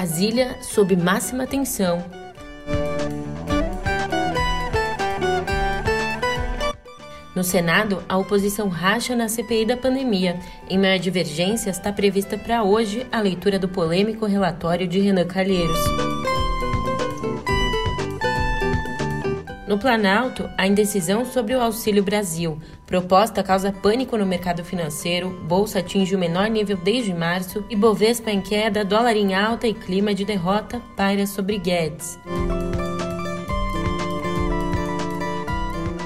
Brasília 0.00 0.56
sob 0.62 0.96
máxima 0.96 1.46
tensão. 1.46 2.02
No 7.36 7.44
Senado, 7.44 8.02
a 8.08 8.16
oposição 8.16 8.70
racha 8.70 9.14
na 9.14 9.28
CPI 9.28 9.66
da 9.66 9.76
pandemia. 9.76 10.40
Em 10.70 10.78
meio 10.78 10.94
a 10.94 10.96
divergências, 10.96 11.76
está 11.76 11.92
prevista 11.92 12.38
para 12.38 12.62
hoje 12.62 13.06
a 13.12 13.20
leitura 13.20 13.58
do 13.58 13.68
polêmico 13.68 14.24
relatório 14.24 14.88
de 14.88 14.98
Renan 15.00 15.26
Calheiros. 15.26 15.78
No 19.70 19.78
Planalto, 19.78 20.50
a 20.58 20.66
indecisão 20.66 21.24
sobre 21.24 21.54
o 21.54 21.60
Auxílio 21.60 22.02
Brasil. 22.02 22.58
Proposta 22.84 23.40
causa 23.40 23.70
pânico 23.70 24.16
no 24.16 24.26
mercado 24.26 24.64
financeiro, 24.64 25.30
bolsa 25.44 25.78
atinge 25.78 26.12
o 26.12 26.18
menor 26.18 26.50
nível 26.50 26.76
desde 26.76 27.14
março 27.14 27.64
e 27.70 27.76
Bovespa 27.76 28.32
em 28.32 28.40
queda, 28.40 28.84
dólar 28.84 29.14
em 29.14 29.32
alta 29.32 29.68
e 29.68 29.72
clima 29.72 30.12
de 30.12 30.24
derrota 30.24 30.82
paira 30.96 31.24
sobre 31.24 31.56
Guedes. 31.56 32.18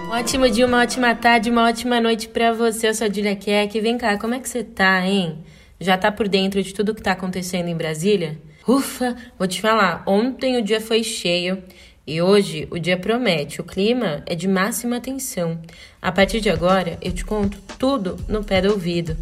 Um 0.09 0.11
ótimo 0.11 0.51
dia, 0.51 0.67
uma 0.67 0.83
ótima 0.83 1.15
tarde, 1.15 1.49
uma 1.49 1.67
ótima 1.67 1.99
noite 2.03 2.29
para 2.29 2.53
você. 2.53 2.89
Eu 2.89 2.95
sou 2.95 3.07
a 3.07 3.11
Julia 3.11 3.35
Keck. 3.35 3.81
Vem 3.81 3.97
cá, 3.97 4.19
como 4.19 4.35
é 4.35 4.41
que 4.41 4.49
você 4.51 4.63
tá, 4.63 5.07
hein? 5.07 5.39
Já 5.81 5.97
tá 5.97 6.13
por 6.13 6.29
dentro 6.29 6.63
de 6.63 6.75
tudo 6.75 6.95
que 6.95 7.03
tá 7.03 7.13
acontecendo 7.13 7.69
em 7.69 7.75
Brasília? 7.75 8.39
Ufa, 8.69 9.17
vou 9.39 9.49
te 9.49 9.61
falar, 9.61 10.03
ontem 10.07 10.59
o 10.59 10.63
dia 10.63 10.81
foi 10.81 11.03
cheio 11.03 11.63
e 12.07 12.21
hoje 12.21 12.69
o 12.71 12.79
dia 12.79 12.99
promete, 12.99 13.61
o 13.61 13.65
clima 13.65 14.23
é 14.27 14.35
de 14.35 14.47
máxima 14.47 15.01
tensão. 15.01 15.59
A 16.03 16.13
partir 16.13 16.41
de 16.41 16.51
agora 16.51 16.99
eu 17.01 17.13
te 17.13 17.25
conto 17.25 17.59
tudo 17.79 18.17
no 18.29 18.45
pé 18.45 18.61
do 18.61 18.71
ouvido. 18.71 19.17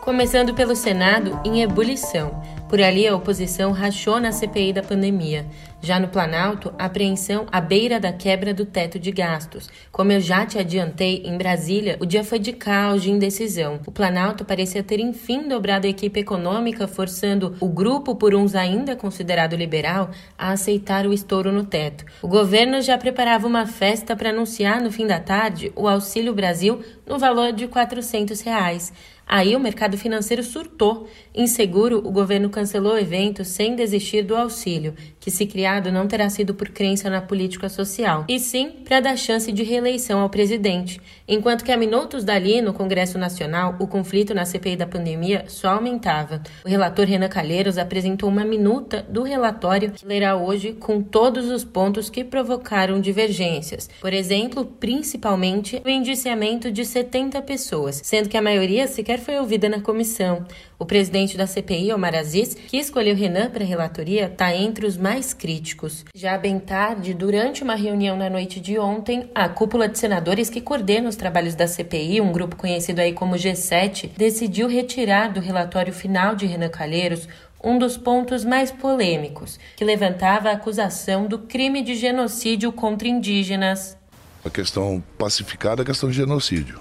Começando 0.00 0.54
pelo 0.54 0.74
Senado 0.74 1.40
em 1.44 1.60
ebulição. 1.60 2.42
Por 2.68 2.82
ali, 2.82 3.08
a 3.08 3.16
oposição 3.16 3.72
rachou 3.72 4.20
na 4.20 4.30
CPI 4.30 4.74
da 4.74 4.82
pandemia. 4.82 5.46
Já 5.80 5.98
no 5.98 6.08
Planalto, 6.08 6.74
a 6.78 6.84
apreensão 6.84 7.46
à 7.50 7.60
beira 7.62 7.98
da 7.98 8.12
quebra 8.12 8.52
do 8.52 8.66
teto 8.66 8.98
de 8.98 9.10
gastos. 9.10 9.70
Como 9.90 10.12
eu 10.12 10.20
já 10.20 10.44
te 10.44 10.58
adiantei, 10.58 11.22
em 11.24 11.38
Brasília, 11.38 11.96
o 11.98 12.04
dia 12.04 12.22
foi 12.22 12.38
de 12.38 12.52
caos 12.52 13.06
e 13.06 13.10
indecisão. 13.10 13.80
O 13.86 13.92
Planalto 13.92 14.44
parecia 14.44 14.82
ter 14.82 15.00
enfim 15.00 15.48
dobrado 15.48 15.86
a 15.86 15.90
equipe 15.90 16.20
econômica, 16.20 16.86
forçando 16.86 17.54
o 17.58 17.68
grupo, 17.68 18.16
por 18.16 18.34
uns 18.34 18.54
ainda 18.54 18.94
considerado 18.94 19.56
liberal, 19.56 20.10
a 20.36 20.50
aceitar 20.50 21.06
o 21.06 21.12
estouro 21.12 21.50
no 21.50 21.64
teto. 21.64 22.04
O 22.20 22.28
governo 22.28 22.82
já 22.82 22.98
preparava 22.98 23.46
uma 23.46 23.66
festa 23.66 24.14
para 24.14 24.30
anunciar 24.30 24.82
no 24.82 24.92
fim 24.92 25.06
da 25.06 25.20
tarde 25.20 25.72
o 25.74 25.88
Auxílio 25.88 26.34
Brasil 26.34 26.82
no 27.06 27.18
valor 27.18 27.52
de 27.52 27.66
400 27.66 28.40
reais. 28.42 28.92
Aí 29.28 29.54
o 29.54 29.60
mercado 29.60 29.98
financeiro 29.98 30.42
surtou. 30.42 31.06
Inseguro, 31.34 31.98
o 31.98 32.10
governo 32.10 32.48
cancelou 32.48 32.94
o 32.94 32.98
evento 32.98 33.44
sem 33.44 33.76
desistir 33.76 34.22
do 34.22 34.34
auxílio, 34.34 34.94
que, 35.20 35.30
se 35.30 35.44
criado, 35.44 35.92
não 35.92 36.08
terá 36.08 36.30
sido 36.30 36.54
por 36.54 36.70
crença 36.70 37.10
na 37.10 37.20
política 37.20 37.68
social, 37.68 38.24
e 38.26 38.38
sim 38.38 38.70
para 38.84 39.00
dar 39.00 39.18
chance 39.18 39.52
de 39.52 39.62
reeleição 39.62 40.20
ao 40.20 40.30
presidente. 40.30 40.98
Enquanto 41.28 41.62
que 41.62 41.70
a 41.70 41.76
minutos 41.76 42.24
dali, 42.24 42.62
no 42.62 42.72
Congresso 42.72 43.18
Nacional, 43.18 43.76
o 43.78 43.86
conflito 43.86 44.34
na 44.34 44.46
CPI 44.46 44.76
da 44.76 44.86
pandemia 44.86 45.44
só 45.46 45.74
aumentava. 45.74 46.42
O 46.64 46.68
relator 46.68 47.04
Renan 47.04 47.28
Calheiros 47.28 47.76
apresentou 47.76 48.30
uma 48.30 48.46
minuta 48.46 49.04
do 49.10 49.22
relatório 49.22 49.90
que 49.90 50.06
lerá 50.06 50.36
hoje 50.36 50.72
com 50.72 51.02
todos 51.02 51.50
os 51.50 51.64
pontos 51.64 52.08
que 52.08 52.24
provocaram 52.24 52.98
divergências. 52.98 53.90
Por 54.00 54.14
exemplo, 54.14 54.64
principalmente 54.64 55.82
o 55.84 55.88
indiciamento 55.88 56.72
de 56.72 56.84
70 56.84 57.42
pessoas, 57.42 58.00
sendo 58.02 58.30
que 58.30 58.36
a 58.36 58.42
maioria 58.42 58.86
sequer 58.86 59.17
foi 59.18 59.38
ouvida 59.38 59.68
na 59.68 59.80
comissão. 59.80 60.46
O 60.78 60.86
presidente 60.86 61.36
da 61.36 61.46
CPI, 61.46 61.92
Omar 61.92 62.14
Aziz, 62.14 62.54
que 62.54 62.76
escolheu 62.76 63.14
Renan 63.14 63.50
para 63.50 63.64
a 63.64 63.66
relatoria, 63.66 64.26
está 64.26 64.54
entre 64.54 64.86
os 64.86 64.96
mais 64.96 65.34
críticos. 65.34 66.04
Já 66.14 66.38
bem 66.38 66.58
tarde, 66.58 67.12
durante 67.12 67.62
uma 67.62 67.74
reunião 67.74 68.16
na 68.16 68.30
noite 68.30 68.60
de 68.60 68.78
ontem, 68.78 69.28
a 69.34 69.48
cúpula 69.48 69.88
de 69.88 69.98
senadores 69.98 70.48
que 70.48 70.60
coordena 70.60 71.08
os 71.08 71.16
trabalhos 71.16 71.54
da 71.54 71.66
CPI, 71.66 72.20
um 72.20 72.32
grupo 72.32 72.56
conhecido 72.56 73.00
aí 73.00 73.12
como 73.12 73.34
G7, 73.34 74.10
decidiu 74.16 74.68
retirar 74.68 75.32
do 75.32 75.40
relatório 75.40 75.92
final 75.92 76.34
de 76.34 76.46
Renan 76.46 76.68
Calheiros 76.68 77.28
um 77.62 77.78
dos 77.78 77.96
pontos 77.96 78.44
mais 78.44 78.70
polêmicos, 78.70 79.58
que 79.76 79.84
levantava 79.84 80.48
a 80.48 80.52
acusação 80.52 81.26
do 81.26 81.40
crime 81.40 81.82
de 81.82 81.94
genocídio 81.94 82.72
contra 82.72 83.08
indígenas. 83.08 83.96
A 84.44 84.50
questão 84.50 85.02
pacificada, 85.18 85.82
a 85.82 85.84
questão 85.84 86.08
de 86.08 86.16
genocídio. 86.16 86.80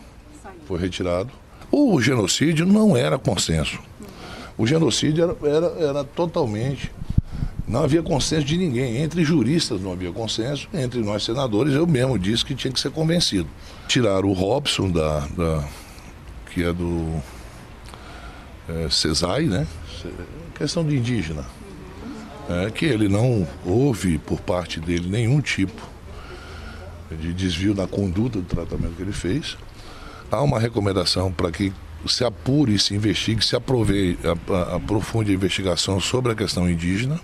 Foi 0.67 0.79
retirado 0.79 1.31
o 1.71 2.01
genocídio 2.01 2.65
não 2.65 2.95
era 2.95 3.17
consenso. 3.17 3.79
O 4.57 4.65
genocídio 4.65 5.37
era, 5.41 5.55
era, 5.55 5.65
era 5.89 6.03
totalmente. 6.03 6.91
Não 7.67 7.83
havia 7.83 8.01
consenso 8.01 8.45
de 8.45 8.57
ninguém. 8.57 8.97
Entre 8.97 9.23
juristas 9.23 9.81
não 9.81 9.91
havia 9.91 10.11
consenso, 10.11 10.69
entre 10.73 11.01
nós 11.01 11.23
senadores, 11.23 11.73
eu 11.73 11.85
mesmo 11.85 12.17
disse 12.17 12.45
que 12.45 12.55
tinha 12.55 12.71
que 12.71 12.79
ser 12.79 12.91
convencido. 12.91 13.47
Tiraram 13.87 14.29
o 14.29 14.33
Robson, 14.33 14.89
da, 14.89 15.19
da 15.27 15.67
que 16.53 16.63
é 16.63 16.71
do 16.71 17.21
é, 18.69 18.89
CESAI, 18.89 19.43
né? 19.43 19.67
Questão 20.55 20.85
de 20.85 20.95
indígena. 20.95 21.45
É, 22.49 22.71
que 22.71 22.85
ele 22.85 23.09
não 23.09 23.45
houve 23.65 24.17
por 24.17 24.39
parte 24.39 24.79
dele 24.79 25.09
nenhum 25.09 25.41
tipo 25.41 25.81
de 27.11 27.33
desvio 27.33 27.75
na 27.75 27.85
conduta 27.85 28.39
do 28.39 28.45
tratamento 28.45 28.95
que 28.95 29.01
ele 29.01 29.11
fez 29.11 29.57
há 30.31 30.41
uma 30.41 30.59
recomendação 30.59 31.31
para 31.31 31.51
que 31.51 31.73
se 32.07 32.23
apure, 32.23 32.77
se 32.79 32.95
investigue, 32.95 33.43
se 33.43 33.55
aprove, 33.55 34.17
aprofunde 34.73 35.31
a 35.31 35.33
investigação 35.33 35.99
sobre 35.99 36.31
a 36.31 36.35
questão 36.35 36.69
indígena. 36.69 37.19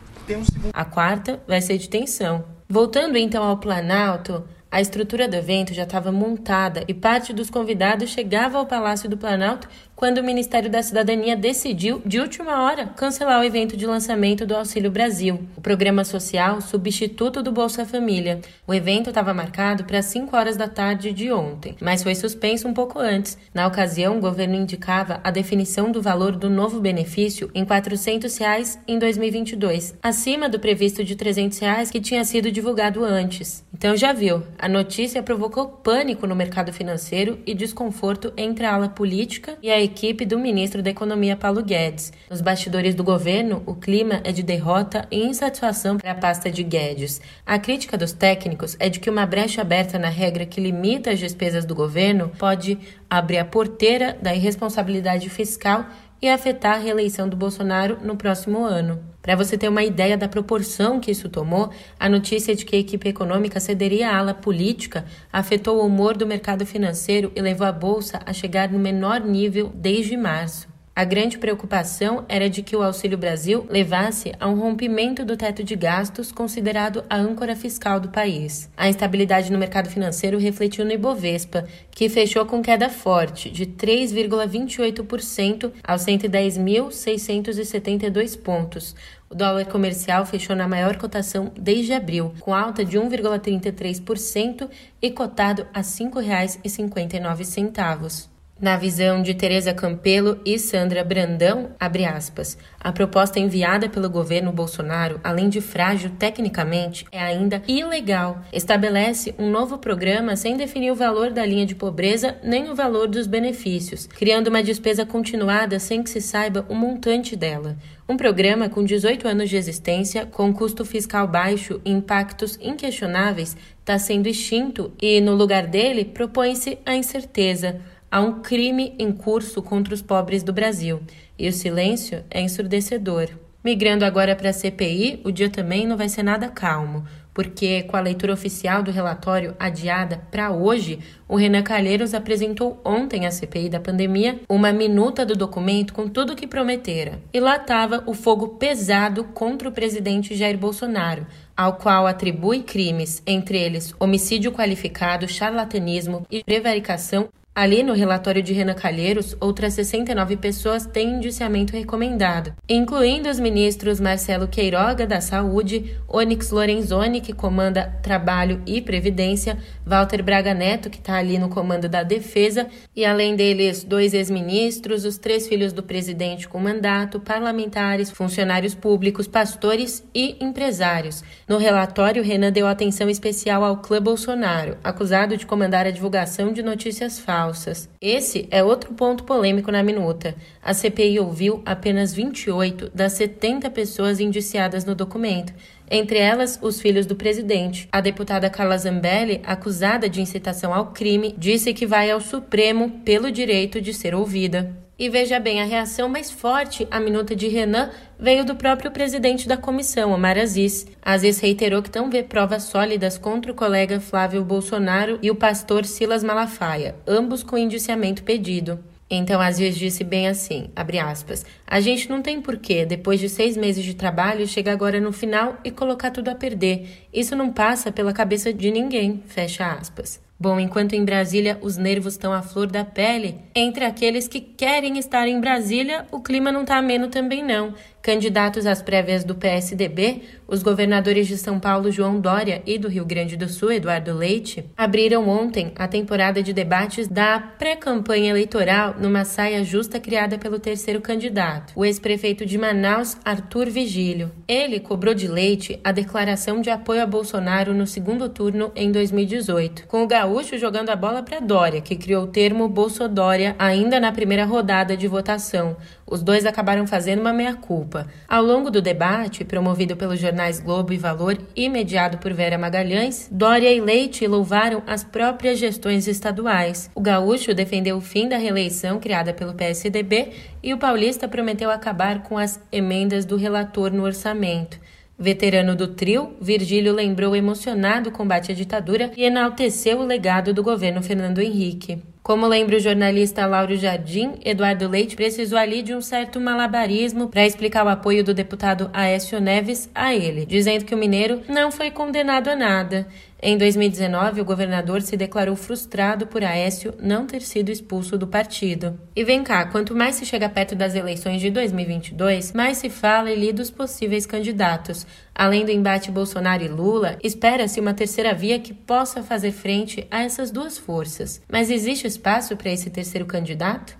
A 0.73 0.85
quarta 0.85 1.41
vai 1.47 1.61
ser 1.61 1.77
de 1.77 1.89
tensão. 1.89 2.43
Voltando 2.67 3.17
então 3.17 3.43
ao 3.43 3.57
Planalto, 3.57 4.43
a 4.73 4.81
estrutura 4.81 5.27
do 5.27 5.35
evento 5.35 5.71
já 5.71 5.83
estava 5.83 6.11
montada 6.11 6.83
e 6.87 6.95
parte 6.95 7.31
dos 7.31 7.47
convidados 7.47 8.09
chegava 8.09 8.57
ao 8.57 8.65
Palácio 8.65 9.07
do 9.07 9.15
Planalto 9.15 9.69
quando 9.95 10.17
o 10.17 10.23
Ministério 10.23 10.69
da 10.69 10.81
Cidadania 10.81 11.35
decidiu, 11.35 12.01
de 12.03 12.19
última 12.19 12.63
hora, 12.63 12.87
cancelar 12.87 13.39
o 13.39 13.43
evento 13.43 13.77
de 13.77 13.85
lançamento 13.85 14.45
do 14.45 14.55
Auxílio 14.55 14.89
Brasil, 14.89 15.47
o 15.55 15.61
programa 15.61 16.03
social 16.03 16.59
substituto 16.59 17.43
do 17.43 17.51
Bolsa 17.51 17.85
Família. 17.85 18.41
O 18.65 18.73
evento 18.73 19.09
estava 19.11 19.33
marcado 19.33 19.83
para 19.83 20.01
5 20.01 20.35
horas 20.35 20.57
da 20.57 20.67
tarde 20.67 21.13
de 21.13 21.31
ontem, 21.31 21.75
mas 21.79 22.01
foi 22.01 22.15
suspenso 22.15 22.67
um 22.67 22.73
pouco 22.73 22.97
antes. 22.99 23.37
Na 23.53 23.67
ocasião, 23.67 24.17
o 24.17 24.21
governo 24.21 24.55
indicava 24.55 25.21
a 25.23 25.29
definição 25.29 25.91
do 25.91 26.01
valor 26.01 26.35
do 26.35 26.49
novo 26.49 26.81
benefício 26.81 27.49
em 27.53 27.63
400 27.63 28.35
reais 28.37 28.79
em 28.87 28.97
2022, 28.97 29.95
acima 30.01 30.49
do 30.49 30.59
previsto 30.59 31.03
de 31.03 31.15
300 31.15 31.59
reais 31.59 31.91
que 31.91 32.01
tinha 32.01 32.25
sido 32.25 32.51
divulgado 32.51 33.05
antes. 33.05 33.63
Então 33.83 33.97
já 33.97 34.13
viu, 34.13 34.41
a 34.57 34.69
notícia 34.69 35.21
provocou 35.21 35.67
pânico 35.67 36.25
no 36.25 36.33
mercado 36.33 36.71
financeiro 36.71 37.39
e 37.45 37.53
desconforto 37.53 38.31
entre 38.37 38.65
a 38.65 38.75
ala 38.75 38.87
política 38.87 39.57
e 39.61 39.69
a 39.69 39.81
equipe 39.81 40.25
do 40.25 40.39
ministro 40.39 40.81
da 40.81 40.89
Economia 40.89 41.35
Paulo 41.35 41.61
Guedes. 41.61 42.13
Nos 42.29 42.39
bastidores 42.39 42.95
do 42.95 43.03
governo, 43.03 43.61
o 43.65 43.75
clima 43.75 44.21
é 44.23 44.31
de 44.31 44.41
derrota 44.41 45.05
e 45.11 45.25
insatisfação 45.25 45.97
para 45.97 46.11
a 46.11 46.15
pasta 46.15 46.49
de 46.49 46.63
Guedes. 46.63 47.19
A 47.45 47.59
crítica 47.59 47.97
dos 47.97 48.13
técnicos 48.13 48.77
é 48.79 48.87
de 48.87 49.01
que 49.01 49.09
uma 49.09 49.25
brecha 49.25 49.59
aberta 49.59 49.99
na 49.99 50.07
regra 50.07 50.45
que 50.45 50.61
limita 50.61 51.11
as 51.11 51.19
despesas 51.19 51.65
do 51.65 51.75
governo 51.75 52.31
pode 52.39 52.79
abrir 53.09 53.39
a 53.39 53.43
porteira 53.43 54.17
da 54.21 54.33
irresponsabilidade 54.33 55.29
fiscal 55.29 55.85
e 56.23 56.29
afetar 56.29 56.75
a 56.75 56.79
reeleição 56.79 57.27
do 57.27 57.35
Bolsonaro 57.35 57.97
no 58.01 58.15
próximo 58.15 58.63
ano. 58.63 59.03
Para 59.21 59.35
você 59.35 59.57
ter 59.57 59.67
uma 59.67 59.83
ideia 59.83 60.17
da 60.17 60.25
proporção 60.25 60.97
que 60.97 61.11
isso 61.11 61.27
tomou, 61.27 61.69
a 61.99 62.07
notícia 62.07 62.55
de 62.55 62.63
que 62.63 62.77
a 62.77 62.79
equipe 62.79 63.09
econômica 63.09 63.59
cederia 63.59 64.09
à 64.09 64.19
ala 64.19 64.33
política 64.33 65.03
afetou 65.33 65.81
o 65.81 65.85
humor 65.85 66.15
do 66.15 66.25
mercado 66.25 66.65
financeiro 66.65 67.29
e 67.35 67.41
levou 67.41 67.67
a 67.67 67.73
bolsa 67.73 68.21
a 68.25 68.31
chegar 68.31 68.69
no 68.69 68.79
menor 68.79 69.19
nível 69.19 69.69
desde 69.75 70.15
março. 70.15 70.72
A 70.95 71.03
grande 71.05 71.39
preocupação 71.39 72.23
era 72.29 72.47
de 72.47 72.61
que 72.61 72.75
o 72.75 72.83
Auxílio 72.83 73.17
Brasil 73.17 73.65
levasse 73.67 74.31
a 74.39 74.47
um 74.47 74.59
rompimento 74.59 75.25
do 75.25 75.35
teto 75.35 75.63
de 75.63 75.75
gastos 75.75 76.31
considerado 76.31 77.03
a 77.09 77.17
âncora 77.17 77.55
fiscal 77.55 77.99
do 77.99 78.09
país. 78.09 78.69
A 78.77 78.87
instabilidade 78.87 79.51
no 79.51 79.57
mercado 79.57 79.89
financeiro 79.89 80.37
refletiu 80.37 80.85
no 80.85 80.91
Ibovespa, 80.91 81.67
que 81.89 82.07
fechou 82.09 82.45
com 82.45 82.61
queda 82.61 82.91
forte 82.91 83.49
de 83.49 83.65
3,28% 83.65 85.71
aos 85.83 86.05
110.672 86.05 88.39
pontos. 88.39 88.95
O 89.31 89.35
dólar 89.35 89.65
comercial 89.65 90.27
fechou 90.27 90.55
na 90.55 90.67
maior 90.67 90.95
cotação 90.97 91.51
desde 91.59 91.91
abril, 91.91 92.35
com 92.39 92.53
alta 92.53 92.85
de 92.85 92.99
1,33% 92.99 94.69
e 95.01 95.09
cotado 95.09 95.65
a 95.73 95.79
R$ 95.79 95.85
5,59. 95.85 98.32
Na 98.63 98.77
visão 98.77 99.21
de 99.21 99.33
Tereza 99.33 99.73
Campelo 99.73 100.39
e 100.45 100.57
Sandra 100.57 101.03
Brandão, 101.03 101.71
aspas, 101.77 102.57
a 102.79 102.93
proposta 102.93 103.37
enviada 103.37 103.89
pelo 103.89 104.09
governo 104.09 104.53
Bolsonaro, 104.53 105.19
além 105.21 105.49
de 105.49 105.59
frágil 105.59 106.11
tecnicamente, 106.17 107.05
é 107.11 107.21
ainda 107.21 107.61
ilegal. 107.67 108.41
Estabelece 108.53 109.35
um 109.37 109.51
novo 109.51 109.77
programa 109.77 110.37
sem 110.37 110.55
definir 110.55 110.91
o 110.91 110.95
valor 110.95 111.29
da 111.29 111.45
linha 111.45 111.65
de 111.65 111.75
pobreza 111.75 112.37
nem 112.41 112.71
o 112.71 112.73
valor 112.73 113.09
dos 113.09 113.27
benefícios, 113.27 114.07
criando 114.07 114.47
uma 114.47 114.63
despesa 114.63 115.05
continuada 115.05 115.77
sem 115.77 116.01
que 116.01 116.09
se 116.09 116.21
saiba 116.21 116.65
o 116.69 116.73
montante 116.73 117.35
dela. 117.35 117.75
Um 118.07 118.15
programa 118.15 118.69
com 118.69 118.81
18 118.81 119.27
anos 119.27 119.49
de 119.49 119.57
existência, 119.57 120.25
com 120.25 120.53
custo 120.53 120.85
fiscal 120.85 121.27
baixo 121.27 121.81
e 121.83 121.91
impactos 121.91 122.57
inquestionáveis, 122.61 123.57
está 123.81 123.99
sendo 123.99 124.27
extinto 124.27 124.93
e, 125.01 125.19
no 125.19 125.35
lugar 125.35 125.67
dele, 125.67 126.05
propõe-se 126.05 126.77
a 126.85 126.95
incerteza 126.95 127.81
há 128.13 128.21
um 128.21 128.43
crime 128.43 128.93
em 128.99 129.11
curso 129.11 129.59
contra 129.59 129.91
os 129.91 130.03
pobres 130.03 130.43
do 130.43 130.53
Brasil 130.53 131.01
e 131.37 131.49
o 131.49 131.51
silêncio 131.51 132.23
é 132.29 132.41
ensurdecedor. 132.41 133.27
Migrando 133.63 134.05
agora 134.05 134.35
para 134.35 134.51
a 134.51 134.53
CPI, 134.53 135.21
o 135.23 135.31
dia 135.31 135.49
também 135.49 135.87
não 135.87 135.97
vai 135.97 136.07
ser 136.07 136.21
nada 136.21 136.47
calmo, 136.47 137.05
porque 137.33 137.81
com 137.81 137.97
a 137.97 138.01
leitura 138.01 138.31
oficial 138.31 138.83
do 138.83 138.91
relatório 138.91 139.55
adiada 139.57 140.21
para 140.29 140.51
hoje, 140.51 140.99
o 141.27 141.35
Renan 141.35 141.63
Calheiros 141.63 142.13
apresentou 142.13 142.79
ontem 142.85 143.25
à 143.25 143.31
CPI 143.31 143.69
da 143.69 143.79
pandemia 143.79 144.41
uma 144.47 144.71
minuta 144.71 145.25
do 145.25 145.35
documento 145.35 145.91
com 145.91 146.07
tudo 146.07 146.33
o 146.33 146.35
que 146.35 146.45
prometera. 146.45 147.19
E 147.33 147.39
lá 147.39 147.55
estava 147.55 148.03
o 148.05 148.13
fogo 148.13 148.49
pesado 148.59 149.23
contra 149.23 149.67
o 149.67 149.71
presidente 149.71 150.35
Jair 150.35 150.57
Bolsonaro, 150.57 151.25
ao 151.57 151.77
qual 151.77 152.05
atribui 152.05 152.61
crimes, 152.61 153.23
entre 153.25 153.57
eles 153.57 153.91
homicídio 153.99 154.51
qualificado, 154.51 155.27
charlatanismo 155.27 156.27
e 156.29 156.43
prevaricação 156.43 157.27
Ali 157.55 157.83
no 157.83 157.93
relatório 157.93 158.41
de 158.41 158.51
Renan 158.51 158.73
Calheiros, 158.73 159.37
outras 159.39 159.75
69 159.75 160.37
pessoas 160.37 160.87
têm 160.87 161.17
indiciamento 161.17 161.73
recomendado, 161.73 162.51
incluindo 162.67 163.29
os 163.29 163.39
ministros 163.39 163.99
Marcelo 163.99 164.47
Queiroga, 164.47 165.05
da 165.05 165.21
Saúde, 165.21 165.95
Onyx 166.09 166.49
Lorenzoni, 166.49 167.21
que 167.21 167.31
comanda 167.31 167.95
Trabalho 168.01 168.59
e 168.65 168.81
Previdência, 168.81 169.55
Walter 169.85 170.23
Braga 170.23 170.51
Neto, 170.51 170.89
que 170.89 170.97
está 170.97 171.17
ali 171.17 171.37
no 171.37 171.47
comando 171.47 171.87
da 171.87 172.01
Defesa, 172.01 172.65
e 172.95 173.05
além 173.05 173.35
deles, 173.35 173.83
dois 173.83 174.15
ex-ministros, 174.15 175.05
os 175.05 175.19
três 175.19 175.47
filhos 175.47 175.71
do 175.71 175.83
presidente 175.83 176.47
com 176.47 176.59
mandato, 176.59 177.19
parlamentares, 177.19 178.09
funcionários 178.09 178.73
públicos, 178.73 179.27
pastores 179.27 180.03
e 180.11 180.43
empresários. 180.43 181.23
No 181.47 181.59
relatório, 181.59 182.23
Renan 182.23 182.51
deu 182.51 182.65
atenção 182.65 183.07
especial 183.11 183.63
ao 183.63 183.77
clã 183.77 184.01
Bolsonaro, 184.01 184.75
acusado 184.83 185.37
de 185.37 185.45
comandar 185.45 185.85
a 185.85 185.91
divulgação 185.91 186.51
de 186.51 186.63
notícias 186.63 187.19
falsas 187.19 187.42
falsas. 187.43 187.89
Esse 188.01 188.47
é 188.49 188.63
outro 188.63 188.93
ponto 188.93 189.25
polêmico 189.25 189.71
na 189.71 189.83
minuta. 189.83 190.33
A 190.61 190.73
CPI 190.73 191.19
ouviu 191.19 191.61
apenas 191.65 192.13
28 192.13 192.89
das 192.93 193.13
70 193.13 193.69
pessoas 193.69 194.21
indiciadas 194.21 194.85
no 194.85 194.95
documento, 194.95 195.53
entre 195.91 196.17
elas 196.17 196.57
os 196.61 196.79
filhos 196.79 197.05
do 197.05 197.15
presidente. 197.15 197.89
A 197.91 197.99
deputada 197.99 198.49
Carla 198.49 198.77
Zambelli, 198.77 199.41
acusada 199.45 200.07
de 200.07 200.21
incitação 200.21 200.73
ao 200.73 200.87
crime, 200.87 201.35
disse 201.37 201.73
que 201.73 201.85
vai 201.85 202.09
ao 202.09 202.21
Supremo 202.21 203.01
pelo 203.03 203.29
direito 203.29 203.81
de 203.81 203.93
ser 203.93 204.15
ouvida. 204.15 204.82
E 204.97 205.09
veja 205.09 205.39
bem, 205.39 205.59
a 205.59 205.65
reação 205.65 206.07
mais 206.07 206.29
forte 206.29 206.87
à 206.91 206.99
minuta 206.99 207.35
de 207.35 207.47
Renan 207.47 207.89
veio 208.19 208.45
do 208.45 208.55
próprio 208.55 208.91
presidente 208.91 209.47
da 209.47 209.57
comissão, 209.57 210.11
Omar 210.11 210.37
Aziz. 210.37 210.85
Aziz 211.01 211.39
reiterou 211.39 211.81
que 211.81 211.93
não 211.97 212.11
vê 212.11 212.21
provas 212.21 212.63
sólidas 212.63 213.17
contra 213.17 213.51
o 213.51 213.55
colega 213.55 213.99
Flávio 213.99 214.43
Bolsonaro 214.43 215.17
e 215.21 215.31
o 215.31 215.35
pastor 215.35 215.83
Silas 215.85 216.23
Malafaia, 216.23 216.95
ambos 217.07 217.41
com 217.41 217.57
indiciamento 217.57 218.23
pedido. 218.23 218.79
Então, 219.09 219.41
Aziz 219.41 219.75
disse 219.75 220.03
bem 220.03 220.27
assim, 220.27 220.69
aspas, 220.75 221.43
a 221.67 221.79
gente 221.79 222.07
não 222.07 222.21
tem 222.21 222.39
porquê, 222.39 222.85
depois 222.85 223.19
de 223.19 223.29
seis 223.29 223.57
meses 223.57 223.83
de 223.83 223.95
trabalho, 223.95 224.47
chegar 224.47 224.73
agora 224.73 224.99
no 224.99 225.11
final 225.11 225.57
e 225.63 225.71
colocar 225.71 226.11
tudo 226.11 226.29
a 226.29 226.35
perder. 226.35 227.07
Isso 227.11 227.35
não 227.35 227.51
passa 227.51 227.91
pela 227.91 228.13
cabeça 228.13 228.53
de 228.53 228.69
ninguém, 228.71 229.23
fecha 229.27 229.73
aspas. 229.73 230.22
Bom, 230.43 230.59
enquanto 230.59 230.91
em 230.91 231.05
Brasília 231.05 231.57
os 231.61 231.77
nervos 231.77 232.15
estão 232.15 232.33
à 232.33 232.41
flor 232.41 232.67
da 232.67 232.83
pele, 232.83 233.39
entre 233.55 233.85
aqueles 233.85 234.27
que 234.27 234.41
querem 234.41 234.97
estar 234.97 235.25
em 235.25 235.39
Brasília, 235.39 236.05
o 236.11 236.19
clima 236.19 236.51
não 236.51 236.63
está 236.63 236.75
ameno 236.75 237.07
também 237.07 237.41
não. 237.41 237.73
Candidatos 238.01 238.65
às 238.65 238.81
prévias 238.81 239.23
do 239.23 239.35
PSDB, 239.35 240.21
os 240.53 240.61
governadores 240.61 241.27
de 241.27 241.35
São 241.35 241.59
Paulo, 241.59 241.91
João 241.91 242.19
Dória, 242.19 242.61
e 242.67 242.77
do 242.77 242.87
Rio 242.87 243.03
Grande 243.03 243.35
do 243.35 243.49
Sul, 243.49 243.71
Eduardo 243.71 244.13
Leite, 244.13 244.63
abriram 244.77 245.27
ontem 245.27 245.71
a 245.75 245.87
temporada 245.87 246.43
de 246.43 246.53
debates 246.53 247.07
da 247.07 247.39
pré-campanha 247.39 248.29
eleitoral 248.29 248.93
numa 248.99 249.25
saia 249.25 249.63
justa 249.63 249.99
criada 249.99 250.37
pelo 250.37 250.59
terceiro 250.59 251.01
candidato, 251.01 251.73
o 251.75 251.83
ex-prefeito 251.83 252.45
de 252.45 252.55
Manaus, 252.55 253.17
Arthur 253.25 253.67
Vigílio. 253.71 254.31
Ele 254.47 254.79
cobrou 254.79 255.15
de 255.15 255.27
Leite 255.27 255.79
a 255.83 255.91
declaração 255.91 256.61
de 256.61 256.69
apoio 256.69 257.01
a 257.01 257.07
Bolsonaro 257.07 257.73
no 257.73 257.87
segundo 257.87 258.29
turno 258.29 258.71
em 258.75 258.91
2018, 258.91 259.87
com 259.87 260.03
o 260.03 260.07
gaúcho 260.07 260.59
jogando 260.59 260.91
a 260.91 260.95
bola 260.95 261.23
para 261.23 261.39
Dória, 261.39 261.81
que 261.81 261.95
criou 261.95 262.25
o 262.25 262.27
termo 262.27 262.69
Bolsodória 262.69 263.55
ainda 263.57 263.99
na 263.99 264.11
primeira 264.11 264.45
rodada 264.45 264.95
de 264.95 265.07
votação. 265.07 265.75
Os 266.05 266.21
dois 266.21 266.45
acabaram 266.45 266.85
fazendo 266.85 267.19
uma 267.19 267.33
meia-culpa 267.33 268.07
ao 268.27 268.43
longo 268.43 268.69
do 268.69 268.81
debate, 268.81 269.45
promovido 269.45 269.95
pelos 269.95 270.19
jornais 270.19 270.59
Globo 270.59 270.93
e 270.93 270.97
Valor 270.97 271.37
e 271.55 271.69
mediado 271.69 272.17
por 272.17 272.33
Vera 272.33 272.57
Magalhães, 272.57 273.29
Dória 273.31 273.71
e 273.71 273.79
Leite 273.79 274.27
louvaram 274.27 274.83
as 274.85 275.03
próprias 275.03 275.57
gestões 275.59 276.07
estaduais. 276.07 276.89
O 276.93 277.01
gaúcho 277.01 277.53
defendeu 277.53 277.97
o 277.97 278.01
fim 278.01 278.27
da 278.27 278.37
reeleição 278.37 278.99
criada 278.99 279.33
pelo 279.33 279.53
PSDB 279.53 280.31
e 280.61 280.73
o 280.73 280.77
paulista 280.77 281.27
prometeu 281.27 281.71
acabar 281.71 282.23
com 282.23 282.37
as 282.37 282.59
emendas 282.71 283.25
do 283.25 283.35
relator 283.35 283.91
no 283.91 284.03
orçamento. 284.03 284.79
Veterano 285.17 285.75
do 285.75 285.87
trio, 285.87 286.35
Virgílio 286.41 286.91
lembrou 286.91 287.35
emocionado 287.35 288.09
o 288.09 288.11
combate 288.11 288.51
à 288.51 288.55
ditadura 288.55 289.11
e 289.15 289.23
enalteceu 289.23 289.99
o 289.99 290.05
legado 290.05 290.53
do 290.53 290.63
governo 290.63 291.01
Fernando 291.03 291.39
Henrique. 291.39 292.01
Como 292.23 292.47
lembra 292.47 292.77
o 292.77 292.79
jornalista 292.79 293.45
Lauro 293.45 293.75
Jardim, 293.75 294.35
Eduardo 294.45 294.87
Leite 294.87 295.13
precisou 295.13 295.59
ali 295.59 295.81
de 295.81 295.93
um 295.93 295.99
certo 295.99 296.39
malabarismo 296.39 297.27
para 297.27 297.45
explicar 297.45 297.85
o 297.85 297.89
apoio 297.89 298.23
do 298.23 298.33
deputado 298.33 298.89
Aécio 298.93 299.41
Neves 299.41 299.89
a 299.93 300.15
ele, 300.15 300.45
dizendo 300.45 300.85
que 300.85 300.95
o 300.95 300.97
mineiro 300.97 301.41
não 301.49 301.69
foi 301.69 301.91
condenado 301.91 302.47
a 302.47 302.55
nada. 302.55 303.05
Em 303.45 303.57
2019, 303.57 304.39
o 304.39 304.45
governador 304.45 305.01
se 305.01 305.17
declarou 305.17 305.53
frustrado 305.57 306.25
por 306.25 306.45
Aécio 306.45 306.93
não 306.97 307.27
ter 307.27 307.41
sido 307.41 307.69
expulso 307.69 308.17
do 308.17 308.25
partido. 308.25 308.97
E 309.13 309.21
vem 309.25 309.43
cá, 309.43 309.65
quanto 309.65 309.93
mais 309.93 310.15
se 310.15 310.25
chega 310.25 310.47
perto 310.47 310.75
das 310.75 310.95
eleições 310.95 311.41
de 311.41 311.51
2022, 311.51 312.53
mais 312.53 312.77
se 312.77 312.89
fala 312.89 313.29
ali 313.29 313.51
dos 313.51 313.69
possíveis 313.69 314.25
candidatos. 314.25 315.05
Além 315.35 315.65
do 315.65 315.71
embate 315.71 316.09
Bolsonaro 316.09 316.63
e 316.63 316.69
Lula, 316.69 317.17
espera-se 317.21 317.81
uma 317.81 317.93
terceira 317.93 318.33
via 318.33 318.57
que 318.59 318.73
possa 318.73 319.21
fazer 319.21 319.51
frente 319.51 320.07
a 320.09 320.23
essas 320.23 320.49
duas 320.49 320.77
forças. 320.77 321.41
Mas 321.51 321.69
existe 321.69 322.07
espaço 322.07 322.55
para 322.55 322.71
esse 322.71 322.89
terceiro 322.89 323.25
candidato? 323.25 323.93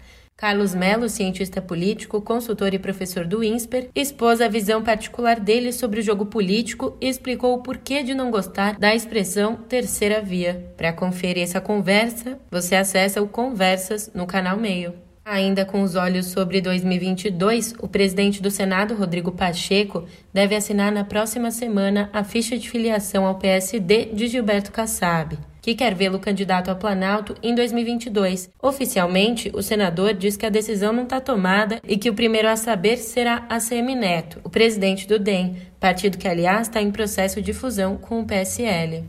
Carlos 0.43 0.75
Melo, 0.75 1.07
cientista 1.07 1.61
político, 1.61 2.21
consultor 2.21 2.73
e 2.73 2.77
professor 2.77 3.25
do 3.25 3.41
INSPER, 3.41 3.87
expôs 3.95 4.41
a 4.41 4.49
visão 4.49 4.83
particular 4.83 5.39
dele 5.39 5.71
sobre 5.71 6.01
o 6.01 6.03
jogo 6.03 6.25
político 6.25 6.97
e 6.99 7.07
explicou 7.07 7.53
o 7.53 7.63
porquê 7.63 8.03
de 8.03 8.13
não 8.13 8.29
gostar 8.29 8.77
da 8.77 8.93
expressão 8.93 9.55
terceira 9.55 10.21
via. 10.21 10.69
Para 10.75 10.91
conferir 10.91 11.43
essa 11.43 11.61
conversa, 11.61 12.37
você 12.51 12.75
acessa 12.75 13.21
o 13.21 13.27
Conversas 13.29 14.11
no 14.13 14.27
canal 14.27 14.57
Meio. 14.57 14.93
Ainda 15.23 15.63
com 15.63 15.81
os 15.81 15.95
olhos 15.95 16.25
sobre 16.25 16.59
2022, 16.59 17.75
o 17.79 17.87
presidente 17.87 18.41
do 18.41 18.51
Senado, 18.51 18.95
Rodrigo 18.95 19.31
Pacheco, 19.31 20.03
deve 20.33 20.57
assinar 20.57 20.91
na 20.91 21.05
próxima 21.05 21.51
semana 21.51 22.09
a 22.11 22.21
ficha 22.21 22.57
de 22.57 22.69
filiação 22.69 23.25
ao 23.25 23.35
PSD 23.35 24.07
de 24.07 24.27
Gilberto 24.27 24.73
Kassab 24.73 25.37
que 25.63 25.73
quer 25.73 25.95
vê-lo 25.95 26.19
candidato 26.19 26.69
ao 26.69 26.75
Planalto 26.75 27.35
em 27.41 27.55
2022. 27.55 28.49
Oficialmente, 28.61 29.49
o 29.55 29.63
senador 29.63 30.13
diz 30.13 30.35
que 30.35 30.45
a 30.45 30.49
decisão 30.49 30.91
não 30.91 31.03
está 31.03 31.21
tomada 31.21 31.79
e 31.87 31.97
que 31.97 32.09
o 32.09 32.13
primeiro 32.13 32.49
a 32.49 32.57
saber 32.57 32.97
será 32.97 33.45
a 33.49 33.59
CM 33.59 33.95
Neto, 33.95 34.41
o 34.43 34.49
presidente 34.49 35.07
do 35.07 35.17
DEM, 35.17 35.55
partido 35.79 36.17
que, 36.17 36.27
aliás, 36.27 36.67
está 36.67 36.81
em 36.81 36.91
processo 36.91 37.41
de 37.41 37.53
fusão 37.53 37.95
com 37.95 38.19
o 38.19 38.25
PSL. 38.25 39.05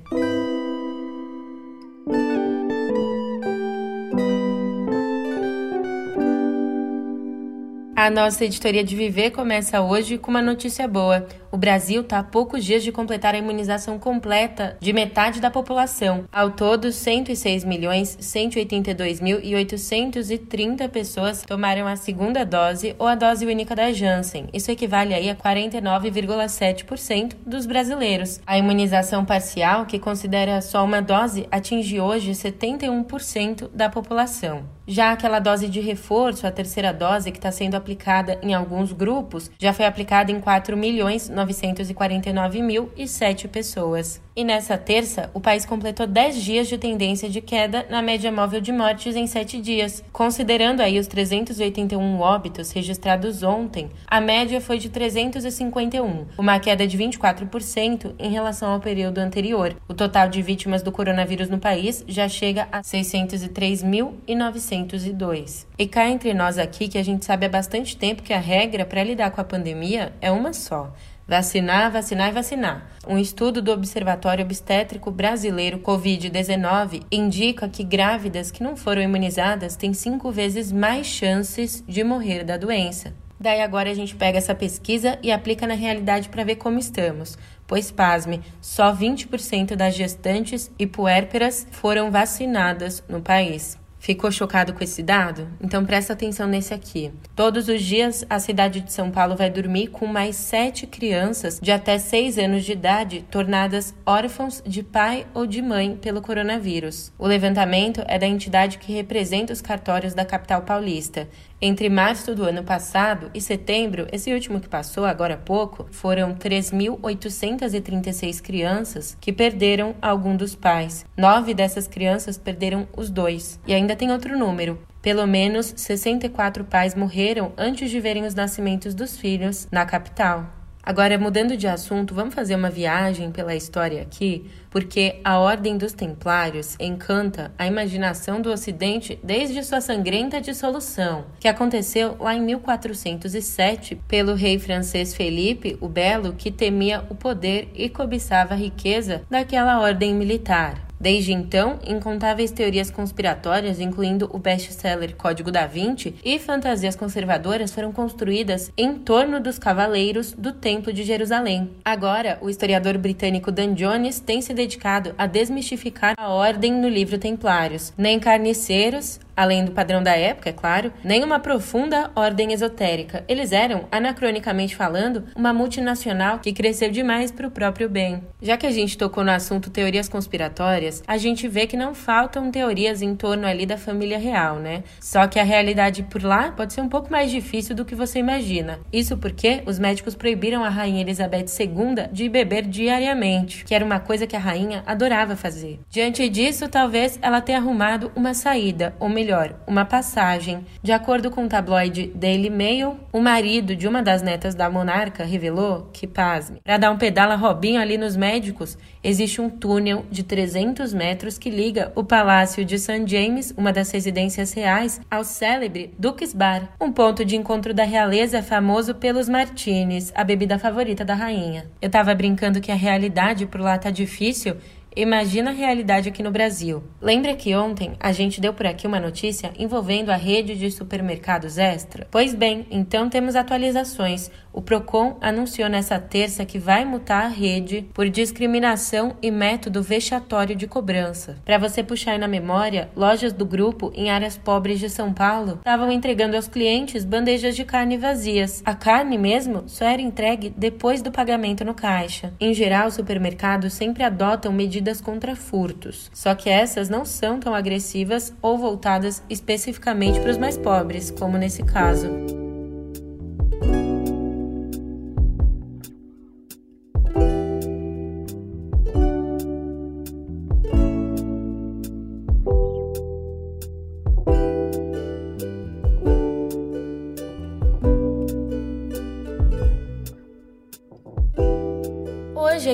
A 7.96 8.10
nossa 8.10 8.44
editoria 8.44 8.84
de 8.84 8.94
Viver 8.94 9.30
começa 9.30 9.80
hoje 9.80 10.18
com 10.18 10.30
uma 10.30 10.42
notícia 10.42 10.86
boa. 10.86 11.26
O 11.54 11.56
Brasil 11.56 12.00
está 12.00 12.18
a 12.18 12.24
poucos 12.24 12.64
dias 12.64 12.82
de 12.82 12.90
completar 12.90 13.32
a 13.32 13.38
imunização 13.38 13.96
completa 13.96 14.76
de 14.80 14.92
metade 14.92 15.40
da 15.40 15.52
população. 15.52 16.24
Ao 16.32 16.50
todo, 16.50 16.90
106 16.90 17.62
milhões 17.62 18.18
182.830 18.20 20.88
pessoas 20.88 21.44
tomaram 21.46 21.86
a 21.86 21.94
segunda 21.94 22.44
dose 22.44 22.96
ou 22.98 23.06
a 23.06 23.14
dose 23.14 23.46
única 23.46 23.72
da 23.72 23.92
Janssen. 23.92 24.48
Isso 24.52 24.72
equivale 24.72 25.14
aí 25.14 25.30
a 25.30 25.36
49,7% 25.36 27.36
dos 27.46 27.66
brasileiros. 27.66 28.40
A 28.44 28.58
imunização 28.58 29.24
parcial, 29.24 29.86
que 29.86 30.00
considera 30.00 30.60
só 30.60 30.84
uma 30.84 31.00
dose, 31.00 31.46
atinge 31.52 32.00
hoje 32.00 32.32
71% 32.32 33.70
da 33.72 33.88
população. 33.88 34.64
Já 34.86 35.12
aquela 35.12 35.38
dose 35.38 35.66
de 35.66 35.80
reforço, 35.80 36.46
a 36.46 36.50
terceira 36.50 36.92
dose 36.92 37.32
que 37.32 37.38
está 37.38 37.50
sendo 37.50 37.74
aplicada 37.74 38.38
em 38.42 38.52
alguns 38.52 38.92
grupos, 38.92 39.50
já 39.58 39.72
foi 39.72 39.86
aplicada 39.86 40.30
em 40.30 40.40
4 40.40 40.76
milhões 40.76 41.30
949.007 41.44 43.48
pessoas. 43.48 44.22
E 44.36 44.42
nessa 44.42 44.76
terça, 44.76 45.30
o 45.32 45.40
país 45.40 45.64
completou 45.64 46.08
10 46.08 46.42
dias 46.42 46.66
de 46.66 46.76
tendência 46.76 47.30
de 47.30 47.40
queda 47.40 47.86
na 47.88 48.02
média 48.02 48.32
móvel 48.32 48.60
de 48.60 48.72
mortes 48.72 49.14
em 49.14 49.28
7 49.28 49.60
dias. 49.60 50.02
Considerando 50.12 50.80
aí 50.80 50.98
os 50.98 51.06
381 51.06 52.20
óbitos 52.20 52.72
registrados 52.72 53.44
ontem, 53.44 53.88
a 54.08 54.20
média 54.20 54.60
foi 54.60 54.78
de 54.78 54.88
351, 54.88 56.26
uma 56.36 56.58
queda 56.58 56.84
de 56.84 56.98
24% 56.98 58.14
em 58.18 58.32
relação 58.32 58.72
ao 58.72 58.80
período 58.80 59.18
anterior. 59.18 59.76
O 59.86 59.94
total 59.94 60.28
de 60.28 60.42
vítimas 60.42 60.82
do 60.82 60.90
coronavírus 60.90 61.48
no 61.48 61.60
país 61.60 62.04
já 62.08 62.28
chega 62.28 62.66
a 62.72 62.82
603.902. 62.82 65.66
E 65.78 65.86
cá 65.86 66.08
entre 66.08 66.34
nós 66.34 66.58
aqui 66.58 66.88
que 66.88 66.98
a 66.98 67.04
gente 67.04 67.24
sabe 67.24 67.46
há 67.46 67.48
bastante 67.48 67.96
tempo 67.96 68.22
que 68.22 68.32
a 68.32 68.40
regra 68.40 68.84
para 68.84 69.04
lidar 69.04 69.30
com 69.30 69.40
a 69.40 69.44
pandemia 69.44 70.12
é 70.20 70.32
uma 70.32 70.52
só 70.52 70.92
Vacinar, 71.26 71.90
vacinar 71.90 72.28
e 72.28 72.32
vacinar. 72.32 72.86
Um 73.08 73.18
estudo 73.18 73.62
do 73.62 73.72
Observatório 73.72 74.44
Obstétrico 74.44 75.10
Brasileiro 75.10 75.78
Covid-19 75.78 77.02
indica 77.10 77.66
que 77.66 77.82
grávidas 77.82 78.50
que 78.50 78.62
não 78.62 78.76
foram 78.76 79.00
imunizadas 79.00 79.74
têm 79.74 79.94
cinco 79.94 80.30
vezes 80.30 80.70
mais 80.70 81.06
chances 81.06 81.82
de 81.88 82.04
morrer 82.04 82.44
da 82.44 82.58
doença. 82.58 83.14
Daí 83.40 83.62
agora 83.62 83.90
a 83.90 83.94
gente 83.94 84.14
pega 84.14 84.36
essa 84.36 84.54
pesquisa 84.54 85.18
e 85.22 85.32
aplica 85.32 85.66
na 85.66 85.74
realidade 85.74 86.28
para 86.28 86.44
ver 86.44 86.56
como 86.56 86.78
estamos. 86.78 87.38
Pois, 87.66 87.90
pasme, 87.90 88.42
só 88.60 88.94
20% 88.94 89.74
das 89.74 89.94
gestantes 89.94 90.70
e 90.78 90.86
puérperas 90.86 91.66
foram 91.70 92.10
vacinadas 92.10 93.02
no 93.08 93.22
país. 93.22 93.78
Ficou 94.04 94.30
chocado 94.30 94.74
com 94.74 94.84
esse 94.84 95.02
dado? 95.02 95.48
Então 95.58 95.82
presta 95.82 96.12
atenção 96.12 96.46
nesse 96.46 96.74
aqui. 96.74 97.10
Todos 97.34 97.68
os 97.68 97.80
dias, 97.80 98.22
a 98.28 98.38
cidade 98.38 98.82
de 98.82 98.92
São 98.92 99.10
Paulo 99.10 99.34
vai 99.34 99.48
dormir 99.48 99.86
com 99.86 100.06
mais 100.06 100.36
sete 100.36 100.86
crianças 100.86 101.58
de 101.58 101.72
até 101.72 101.98
seis 101.98 102.36
anos 102.36 102.66
de 102.66 102.72
idade 102.72 103.24
tornadas 103.30 103.94
órfãos 104.04 104.62
de 104.66 104.82
pai 104.82 105.26
ou 105.32 105.46
de 105.46 105.62
mãe 105.62 105.96
pelo 105.96 106.20
coronavírus. 106.20 107.14
O 107.18 107.26
levantamento 107.26 108.04
é 108.06 108.18
da 108.18 108.26
entidade 108.26 108.76
que 108.76 108.92
representa 108.92 109.54
os 109.54 109.62
cartórios 109.62 110.12
da 110.12 110.22
capital 110.22 110.60
paulista. 110.60 111.26
Entre 111.66 111.88
março 111.88 112.34
do 112.34 112.44
ano 112.44 112.62
passado 112.62 113.30
e 113.32 113.40
setembro, 113.40 114.06
esse 114.12 114.30
último 114.30 114.60
que 114.60 114.68
passou 114.68 115.06
agora 115.06 115.32
há 115.32 115.38
pouco, 115.38 115.86
foram 115.90 116.34
3.836 116.34 118.42
crianças 118.42 119.16
que 119.18 119.32
perderam 119.32 119.94
algum 120.02 120.36
dos 120.36 120.54
pais. 120.54 121.06
Nove 121.16 121.54
dessas 121.54 121.88
crianças 121.88 122.36
perderam 122.36 122.86
os 122.94 123.08
dois. 123.08 123.58
E 123.66 123.72
ainda 123.72 123.96
tem 123.96 124.12
outro 124.12 124.38
número. 124.38 124.78
Pelo 125.00 125.26
menos 125.26 125.72
64 125.74 126.64
pais 126.64 126.94
morreram 126.94 127.54
antes 127.56 127.90
de 127.90 127.98
verem 127.98 128.26
os 128.26 128.34
nascimentos 128.34 128.94
dos 128.94 129.16
filhos 129.16 129.66
na 129.72 129.86
capital. 129.86 130.63
Agora, 130.86 131.18
mudando 131.18 131.56
de 131.56 131.66
assunto, 131.66 132.14
vamos 132.14 132.34
fazer 132.34 132.54
uma 132.54 132.68
viagem 132.68 133.32
pela 133.32 133.54
história 133.54 134.02
aqui, 134.02 134.50
porque 134.68 135.18
a 135.24 135.38
Ordem 135.38 135.78
dos 135.78 135.94
Templários 135.94 136.76
encanta 136.78 137.50
a 137.56 137.66
imaginação 137.66 138.38
do 138.38 138.50
Ocidente 138.50 139.18
desde 139.24 139.64
sua 139.64 139.80
sangrenta 139.80 140.42
dissolução, 140.42 141.24
que 141.40 141.48
aconteceu 141.48 142.16
lá 142.20 142.34
em 142.34 142.42
1407 142.42 143.94
pelo 144.06 144.34
rei 144.34 144.58
francês 144.58 145.14
Felipe 145.14 145.78
o 145.80 145.88
Belo, 145.88 146.34
que 146.34 146.50
temia 146.50 147.02
o 147.08 147.14
poder 147.14 147.70
e 147.74 147.88
cobiçava 147.88 148.52
a 148.52 148.58
riqueza 148.58 149.22
daquela 149.30 149.80
ordem 149.80 150.14
militar. 150.14 150.83
Desde 150.98 151.32
então, 151.32 151.78
incontáveis 151.86 152.50
teorias 152.50 152.90
conspiratórias, 152.90 153.80
incluindo 153.80 154.28
o 154.32 154.38
best-seller 154.38 155.14
Código 155.16 155.50
da 155.50 155.66
Vinci 155.66 156.14
e 156.24 156.38
fantasias 156.38 156.96
conservadoras, 156.96 157.72
foram 157.72 157.92
construídas 157.92 158.72
em 158.76 158.94
torno 158.94 159.40
dos 159.40 159.58
cavaleiros 159.58 160.32
do 160.32 160.52
Templo 160.52 160.92
de 160.92 161.02
Jerusalém. 161.02 161.70
Agora, 161.84 162.38
o 162.40 162.48
historiador 162.48 162.96
britânico 162.96 163.52
Dan 163.52 163.74
Jones 163.74 164.20
tem 164.20 164.40
se 164.40 164.54
dedicado 164.54 165.14
a 165.18 165.26
desmistificar 165.26 166.14
a 166.16 166.28
ordem 166.30 166.72
no 166.72 166.88
livro 166.88 167.18
Templários. 167.18 167.92
Nem 167.98 168.18
carniceiros, 168.18 169.20
além 169.36 169.64
do 169.64 169.72
padrão 169.72 170.02
da 170.02 170.16
época, 170.16 170.50
é 170.50 170.52
claro, 170.52 170.92
nem 171.02 171.24
uma 171.24 171.40
profunda 171.40 172.10
ordem 172.14 172.52
esotérica. 172.52 173.24
Eles 173.28 173.52
eram, 173.52 173.86
anacronicamente 173.90 174.76
falando, 174.76 175.24
uma 175.36 175.52
multinacional 175.52 176.38
que 176.38 176.52
cresceu 176.52 176.90
demais 176.90 177.30
para 177.30 177.46
o 177.46 177.50
próprio 177.50 177.88
bem. 177.88 178.22
Já 178.40 178.56
que 178.56 178.66
a 178.66 178.70
gente 178.70 178.98
tocou 178.98 179.24
no 179.24 179.30
assunto 179.30 179.70
teorias 179.70 180.08
conspiratórias, 180.08 181.02
a 181.06 181.16
gente 181.16 181.48
vê 181.48 181.66
que 181.66 181.76
não 181.76 181.94
faltam 181.94 182.50
teorias 182.50 183.02
em 183.02 183.14
torno 183.14 183.46
ali 183.46 183.66
da 183.66 183.76
família 183.76 184.18
real, 184.18 184.56
né? 184.56 184.82
Só 185.00 185.26
que 185.26 185.38
a 185.38 185.44
realidade 185.44 186.02
por 186.04 186.22
lá 186.22 186.52
pode 186.52 186.72
ser 186.72 186.80
um 186.80 186.88
pouco 186.88 187.10
mais 187.10 187.30
difícil 187.30 187.74
do 187.74 187.84
que 187.84 187.94
você 187.94 188.18
imagina. 188.18 188.80
Isso 188.92 189.16
porque 189.16 189.62
os 189.66 189.78
médicos 189.78 190.14
proibiram 190.14 190.64
a 190.64 190.68
rainha 190.68 191.00
Elizabeth 191.00 191.46
II 191.58 192.08
de 192.12 192.28
beber 192.28 192.66
diariamente, 192.66 193.64
que 193.64 193.74
era 193.74 193.84
uma 193.84 194.00
coisa 194.00 194.26
que 194.26 194.36
a 194.36 194.40
rainha 194.40 194.82
adorava 194.86 195.36
fazer. 195.36 195.80
Diante 195.90 196.28
disso, 196.28 196.68
talvez 196.68 197.18
ela 197.20 197.40
tenha 197.40 197.58
arrumado 197.58 198.12
uma 198.14 198.34
saída, 198.34 198.94
ou 198.98 199.08
melhor, 199.08 199.23
melhor, 199.24 199.54
uma 199.66 199.86
passagem. 199.86 200.66
De 200.82 200.92
acordo 200.92 201.30
com 201.30 201.46
o 201.46 201.48
tabloide 201.48 202.12
Daily 202.14 202.50
Mail, 202.50 203.00
o 203.10 203.20
marido 203.20 203.74
de 203.74 203.88
uma 203.88 204.02
das 204.02 204.20
netas 204.20 204.54
da 204.54 204.68
monarca 204.68 205.24
revelou 205.24 205.88
que, 205.94 206.06
pasme, 206.06 206.60
para 206.62 206.76
dar 206.76 206.90
um 206.90 206.98
pedala 206.98 207.32
a 207.32 207.36
Robinho 207.36 207.80
ali 207.80 207.96
nos 207.96 208.16
médicos, 208.16 208.76
existe 209.02 209.40
um 209.40 209.48
túnel 209.48 210.04
de 210.10 210.22
300 210.22 210.92
metros 210.92 211.38
que 211.38 211.48
liga 211.48 211.90
o 211.94 212.04
Palácio 212.04 212.66
de 212.66 212.78
St. 212.78 213.04
James, 213.06 213.54
uma 213.56 213.72
das 213.72 213.90
residências 213.90 214.52
reais, 214.52 215.00
ao 215.10 215.24
célebre 215.24 215.94
Duke's 215.98 216.34
Bar, 216.34 216.68
um 216.78 216.92
ponto 216.92 217.24
de 217.24 217.34
encontro 217.34 217.72
da 217.72 217.84
realeza 217.84 218.42
famoso 218.42 218.94
pelos 218.94 219.26
martinis, 219.26 220.12
a 220.14 220.22
bebida 220.22 220.58
favorita 220.58 221.02
da 221.02 221.14
rainha. 221.14 221.64
Eu 221.80 221.88
tava 221.88 222.14
brincando 222.14 222.60
que 222.60 222.70
a 222.70 222.76
realidade 222.76 223.46
por 223.46 223.62
lá 223.62 223.78
tá 223.78 223.90
difícil 223.90 224.56
Imagina 224.96 225.50
a 225.50 225.52
realidade 225.52 226.08
aqui 226.08 226.22
no 226.22 226.30
Brasil. 226.30 226.84
Lembra 227.00 227.34
que 227.34 227.52
ontem 227.56 227.96
a 227.98 228.12
gente 228.12 228.40
deu 228.40 228.54
por 228.54 228.64
aqui 228.64 228.86
uma 228.86 229.00
notícia 229.00 229.52
envolvendo 229.58 230.10
a 230.10 230.14
rede 230.14 230.54
de 230.54 230.70
supermercados 230.70 231.58
Extra? 231.58 232.06
Pois 232.12 232.32
bem, 232.32 232.64
então 232.70 233.10
temos 233.10 233.34
atualizações. 233.34 234.30
O 234.54 234.62
Procon 234.62 235.16
anunciou 235.20 235.68
nessa 235.68 235.98
terça 235.98 236.44
que 236.44 236.60
vai 236.60 236.84
multar 236.84 237.24
a 237.24 237.28
rede 237.28 237.84
por 237.92 238.08
discriminação 238.08 239.16
e 239.20 239.28
método 239.28 239.82
vexatório 239.82 240.54
de 240.54 240.68
cobrança. 240.68 241.36
Para 241.44 241.58
você 241.58 241.82
puxar 241.82 242.12
aí 242.12 242.18
na 242.18 242.28
memória, 242.28 242.88
lojas 242.94 243.32
do 243.32 243.44
grupo 243.44 243.90
em 243.96 244.10
áreas 244.10 244.38
pobres 244.38 244.78
de 244.78 244.88
São 244.88 245.12
Paulo 245.12 245.56
estavam 245.58 245.90
entregando 245.90 246.36
aos 246.36 246.46
clientes 246.46 247.04
bandejas 247.04 247.56
de 247.56 247.64
carne 247.64 247.98
vazias. 247.98 248.62
A 248.64 248.76
carne 248.76 249.18
mesmo 249.18 249.64
só 249.66 249.86
era 249.86 250.00
entregue 250.00 250.54
depois 250.56 251.02
do 251.02 251.10
pagamento 251.10 251.64
no 251.64 251.74
caixa. 251.74 252.32
Em 252.38 252.54
geral, 252.54 252.86
os 252.86 252.94
supermercados 252.94 253.72
sempre 253.72 254.04
adotam 254.04 254.52
medidas 254.52 255.00
contra 255.00 255.34
furtos, 255.34 256.08
só 256.14 256.32
que 256.32 256.48
essas 256.48 256.88
não 256.88 257.04
são 257.04 257.40
tão 257.40 257.54
agressivas 257.54 258.32
ou 258.40 258.56
voltadas 258.56 259.20
especificamente 259.28 260.20
para 260.20 260.30
os 260.30 260.38
mais 260.38 260.56
pobres, 260.56 261.10
como 261.10 261.36
nesse 261.36 261.64
caso. 261.64 262.43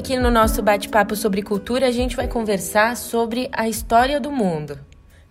Aqui 0.01 0.17
no 0.17 0.31
nosso 0.31 0.63
bate-papo 0.63 1.15
sobre 1.15 1.43
cultura, 1.43 1.87
a 1.87 1.91
gente 1.91 2.17
vai 2.17 2.27
conversar 2.27 2.97
sobre 2.97 3.51
a 3.53 3.69
história 3.69 4.19
do 4.19 4.33
mundo. 4.33 4.79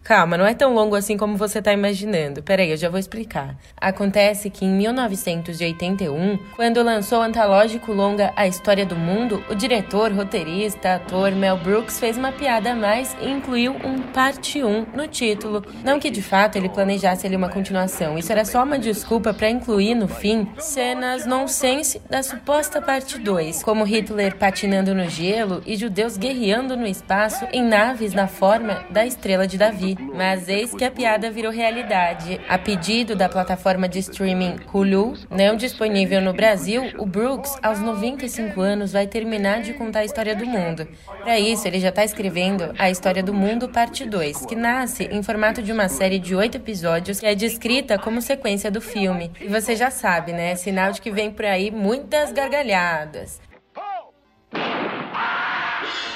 Calma, 0.03 0.37
não 0.37 0.45
é 0.45 0.53
tão 0.53 0.73
longo 0.73 0.95
assim 0.95 1.17
como 1.17 1.37
você 1.37 1.59
está 1.59 1.71
imaginando. 1.71 2.41
Peraí, 2.41 2.71
eu 2.71 2.77
já 2.77 2.89
vou 2.89 2.99
explicar. 2.99 3.55
Acontece 3.79 4.49
que 4.49 4.65
em 4.65 4.69
1981, 4.69 6.39
quando 6.55 6.81
lançou 6.81 7.19
o 7.19 7.21
antológico 7.21 7.91
longa 7.93 8.33
A 8.35 8.47
História 8.47 8.85
do 8.85 8.95
Mundo, 8.95 9.43
o 9.49 9.55
diretor, 9.55 10.11
roteirista, 10.11 10.95
ator 10.95 11.31
Mel 11.31 11.57
Brooks 11.57 11.99
fez 11.99 12.17
uma 12.17 12.31
piada 12.31 12.71
a 12.71 12.75
mais 12.75 13.15
e 13.21 13.29
incluiu 13.29 13.73
um 13.83 13.99
parte 13.99 14.63
1 14.63 14.87
no 14.95 15.07
título. 15.07 15.63
Não 15.83 15.99
que 15.99 16.09
de 16.09 16.23
fato 16.23 16.55
ele 16.55 16.69
planejasse 16.69 17.27
ali 17.27 17.35
uma 17.35 17.49
continuação, 17.49 18.17
isso 18.17 18.31
era 18.31 18.45
só 18.45 18.63
uma 18.63 18.79
desculpa 18.79 19.33
para 19.33 19.49
incluir 19.49 19.93
no 19.93 20.07
fim 20.07 20.47
cenas 20.57 21.25
nonsense 21.25 22.01
da 22.09 22.23
suposta 22.23 22.81
parte 22.81 23.19
2, 23.19 23.61
como 23.61 23.83
Hitler 23.83 24.35
patinando 24.37 24.95
no 24.95 25.07
gelo 25.07 25.61
e 25.67 25.75
judeus 25.75 26.17
guerreando 26.17 26.75
no 26.75 26.87
espaço 26.87 27.45
em 27.53 27.63
naves 27.63 28.13
na 28.13 28.27
forma 28.27 28.85
da 28.89 29.05
estrela 29.05 29.45
de 29.45 29.57
Davi. 29.57 29.88
Mas 30.15 30.49
eis 30.49 30.73
que 30.73 30.83
a 30.83 30.91
piada 30.91 31.31
virou 31.31 31.51
realidade. 31.51 32.39
A 32.47 32.57
pedido 32.57 33.15
da 33.15 33.29
plataforma 33.29 33.87
de 33.87 33.99
streaming 33.99 34.57
Hulu, 34.73 35.13
não 35.29 35.55
disponível 35.55 36.21
no 36.21 36.33
Brasil, 36.33 36.83
o 36.97 37.05
Brooks, 37.05 37.57
aos 37.61 37.79
95 37.79 38.61
anos, 38.61 38.91
vai 38.91 39.07
terminar 39.07 39.61
de 39.61 39.73
contar 39.73 39.99
a 39.99 40.05
história 40.05 40.35
do 40.35 40.45
mundo. 40.45 40.87
Para 41.23 41.39
isso, 41.39 41.67
ele 41.67 41.79
já 41.79 41.89
está 41.89 42.03
escrevendo 42.03 42.73
A 42.77 42.89
História 42.89 43.23
do 43.23 43.33
Mundo, 43.33 43.69
parte 43.69 44.05
2, 44.05 44.45
que 44.45 44.55
nasce 44.55 45.05
em 45.05 45.21
formato 45.23 45.61
de 45.61 45.71
uma 45.71 45.89
série 45.89 46.19
de 46.19 46.35
oito 46.35 46.57
episódios 46.57 47.19
que 47.19 47.25
é 47.25 47.35
descrita 47.35 47.97
como 47.97 48.21
sequência 48.21 48.71
do 48.71 48.81
filme. 48.81 49.31
E 49.39 49.47
você 49.47 49.75
já 49.75 49.91
sabe, 49.91 50.31
né? 50.33 50.55
Sinal 50.55 50.91
de 50.91 51.01
que 51.01 51.11
vem 51.11 51.31
por 51.31 51.45
aí 51.45 51.71
muitas 51.71 52.31
gargalhadas. 52.31 53.39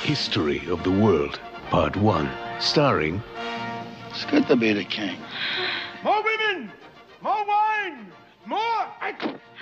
History 0.06 0.70
of 0.70 0.84
the 0.84 0.90
World, 0.90 1.40
Part 1.70 1.98
1, 1.98 2.30
starring. 2.60 3.22
It's 4.24 4.32
good 4.32 4.48
to 4.48 4.56
be 4.56 4.74
the 4.74 4.86
king. 4.86 5.18
More 6.02 6.24
women! 6.24 6.72
More 7.22 7.44
wine! 7.46 8.08
More! 8.46 8.88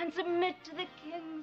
And 0.00 0.12
submit 0.14 0.54
to 0.64 0.76
the 0.76 0.86
king. 1.02 1.42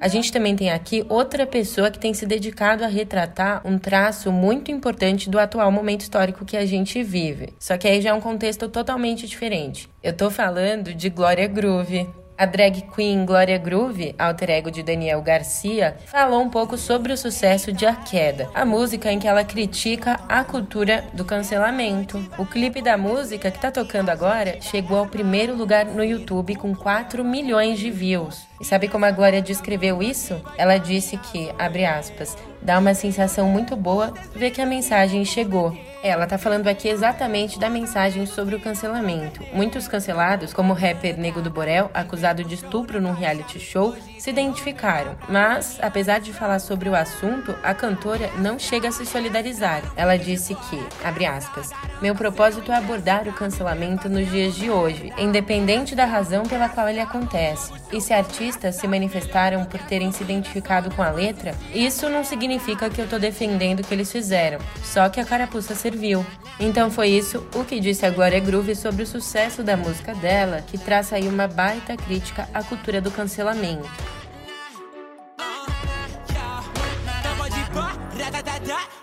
A 0.00 0.08
gente 0.08 0.32
também 0.32 0.56
tem 0.56 0.70
aqui 0.70 1.04
outra 1.08 1.46
pessoa 1.46 1.88
que 1.88 2.00
tem 2.00 2.12
se 2.12 2.26
dedicado 2.26 2.82
a 2.82 2.88
retratar 2.88 3.64
um 3.64 3.78
traço 3.78 4.32
muito 4.32 4.72
importante 4.72 5.30
do 5.30 5.38
atual 5.38 5.70
momento 5.70 6.00
histórico 6.00 6.44
que 6.44 6.56
a 6.56 6.66
gente 6.66 7.00
vive. 7.02 7.54
Só 7.60 7.78
que 7.78 7.86
aí 7.86 8.00
já 8.00 8.10
é 8.10 8.12
um 8.12 8.20
contexto 8.20 8.68
totalmente 8.68 9.28
diferente. 9.28 9.88
Eu 10.02 10.16
tô 10.16 10.30
falando 10.30 10.92
de 10.92 11.10
Glória 11.10 11.46
Groove. 11.46 12.08
A 12.40 12.46
drag 12.46 12.80
queen 12.96 13.26
Glória 13.26 13.58
Groove, 13.58 14.14
alter 14.18 14.48
ego 14.48 14.70
de 14.70 14.82
Daniel 14.82 15.20
Garcia, 15.20 15.98
falou 16.06 16.40
um 16.40 16.48
pouco 16.48 16.78
sobre 16.78 17.12
o 17.12 17.16
sucesso 17.18 17.70
de 17.70 17.84
A 17.84 17.94
Queda, 17.94 18.48
a 18.54 18.64
música 18.64 19.12
em 19.12 19.18
que 19.18 19.28
ela 19.28 19.44
critica 19.44 20.18
a 20.26 20.42
cultura 20.42 21.04
do 21.12 21.22
cancelamento. 21.22 22.18
O 22.38 22.46
clipe 22.46 22.80
da 22.80 22.96
música 22.96 23.50
que 23.50 23.58
tá 23.58 23.70
tocando 23.70 24.08
agora 24.08 24.58
chegou 24.62 24.96
ao 24.96 25.06
primeiro 25.06 25.54
lugar 25.54 25.84
no 25.84 26.02
YouTube 26.02 26.56
com 26.56 26.74
4 26.74 27.22
milhões 27.22 27.78
de 27.78 27.90
views. 27.90 28.46
E 28.58 28.64
sabe 28.64 28.88
como 28.88 29.04
a 29.04 29.10
Glória 29.10 29.42
descreveu 29.42 30.02
isso? 30.02 30.40
Ela 30.56 30.78
disse 30.78 31.18
que, 31.18 31.52
abre 31.58 31.84
aspas, 31.84 32.38
dá 32.62 32.78
uma 32.78 32.94
sensação 32.94 33.48
muito 33.48 33.76
boa 33.76 34.14
ver 34.34 34.50
que 34.50 34.62
a 34.62 34.66
mensagem 34.66 35.26
chegou. 35.26 35.76
Ela 36.02 36.26
tá 36.26 36.38
falando 36.38 36.66
aqui 36.66 36.88
exatamente 36.88 37.58
da 37.58 37.68
mensagem 37.68 38.24
sobre 38.24 38.54
o 38.54 38.60
cancelamento. 38.60 39.44
Muitos 39.52 39.86
cancelados, 39.86 40.50
como 40.50 40.72
o 40.72 40.76
rapper 40.76 41.18
Nego 41.18 41.42
do 41.42 41.50
Borel, 41.50 41.90
acusado 41.92 42.42
de 42.42 42.54
estupro 42.54 43.02
num 43.02 43.12
reality 43.12 43.60
show, 43.60 43.94
se 44.18 44.30
identificaram. 44.30 45.14
Mas, 45.28 45.78
apesar 45.82 46.18
de 46.20 46.32
falar 46.32 46.58
sobre 46.58 46.88
o 46.88 46.94
assunto, 46.94 47.54
a 47.62 47.74
cantora 47.74 48.30
não 48.38 48.58
chega 48.58 48.88
a 48.88 48.92
se 48.92 49.04
solidarizar. 49.04 49.82
Ela 49.94 50.16
disse 50.16 50.54
que, 50.54 50.82
abre 51.04 51.26
aspas, 51.26 51.70
meu 52.00 52.14
propósito 52.14 52.72
é 52.72 52.76
abordar 52.76 53.28
o 53.28 53.32
cancelamento 53.34 54.08
nos 54.08 54.30
dias 54.30 54.54
de 54.54 54.70
hoje, 54.70 55.12
independente 55.18 55.94
da 55.94 56.06
razão 56.06 56.44
pela 56.44 56.70
qual 56.70 56.88
ele 56.88 57.00
acontece. 57.00 57.72
E 57.92 58.00
se 58.00 58.14
artistas 58.14 58.76
se 58.76 58.86
manifestaram 58.86 59.64
por 59.66 59.80
terem 59.80 60.12
se 60.12 60.22
identificado 60.22 60.94
com 60.94 61.02
a 61.02 61.10
letra, 61.10 61.54
isso 61.74 62.08
não 62.08 62.24
significa 62.24 62.88
que 62.88 63.00
eu 63.00 63.08
tô 63.08 63.18
defendendo 63.18 63.80
o 63.80 63.84
que 63.84 63.92
eles 63.92 64.10
fizeram, 64.10 64.60
só 64.82 65.08
que 65.08 65.20
a 65.20 65.24
carapuça 65.24 65.74
serviu. 65.90 66.24
Então 66.58 66.90
foi 66.90 67.08
isso 67.08 67.44
o 67.54 67.64
que 67.64 67.80
disse 67.80 68.06
a 68.06 68.10
Glória 68.10 68.38
Groove 68.38 68.76
sobre 68.76 69.02
o 69.02 69.06
sucesso 69.06 69.62
da 69.62 69.76
música 69.76 70.14
dela, 70.14 70.62
que 70.62 70.78
traça 70.78 71.16
aí 71.16 71.26
uma 71.26 71.48
baita 71.48 71.96
crítica 71.96 72.48
à 72.54 72.62
cultura 72.62 73.00
do 73.00 73.10
cancelamento. 73.10 73.88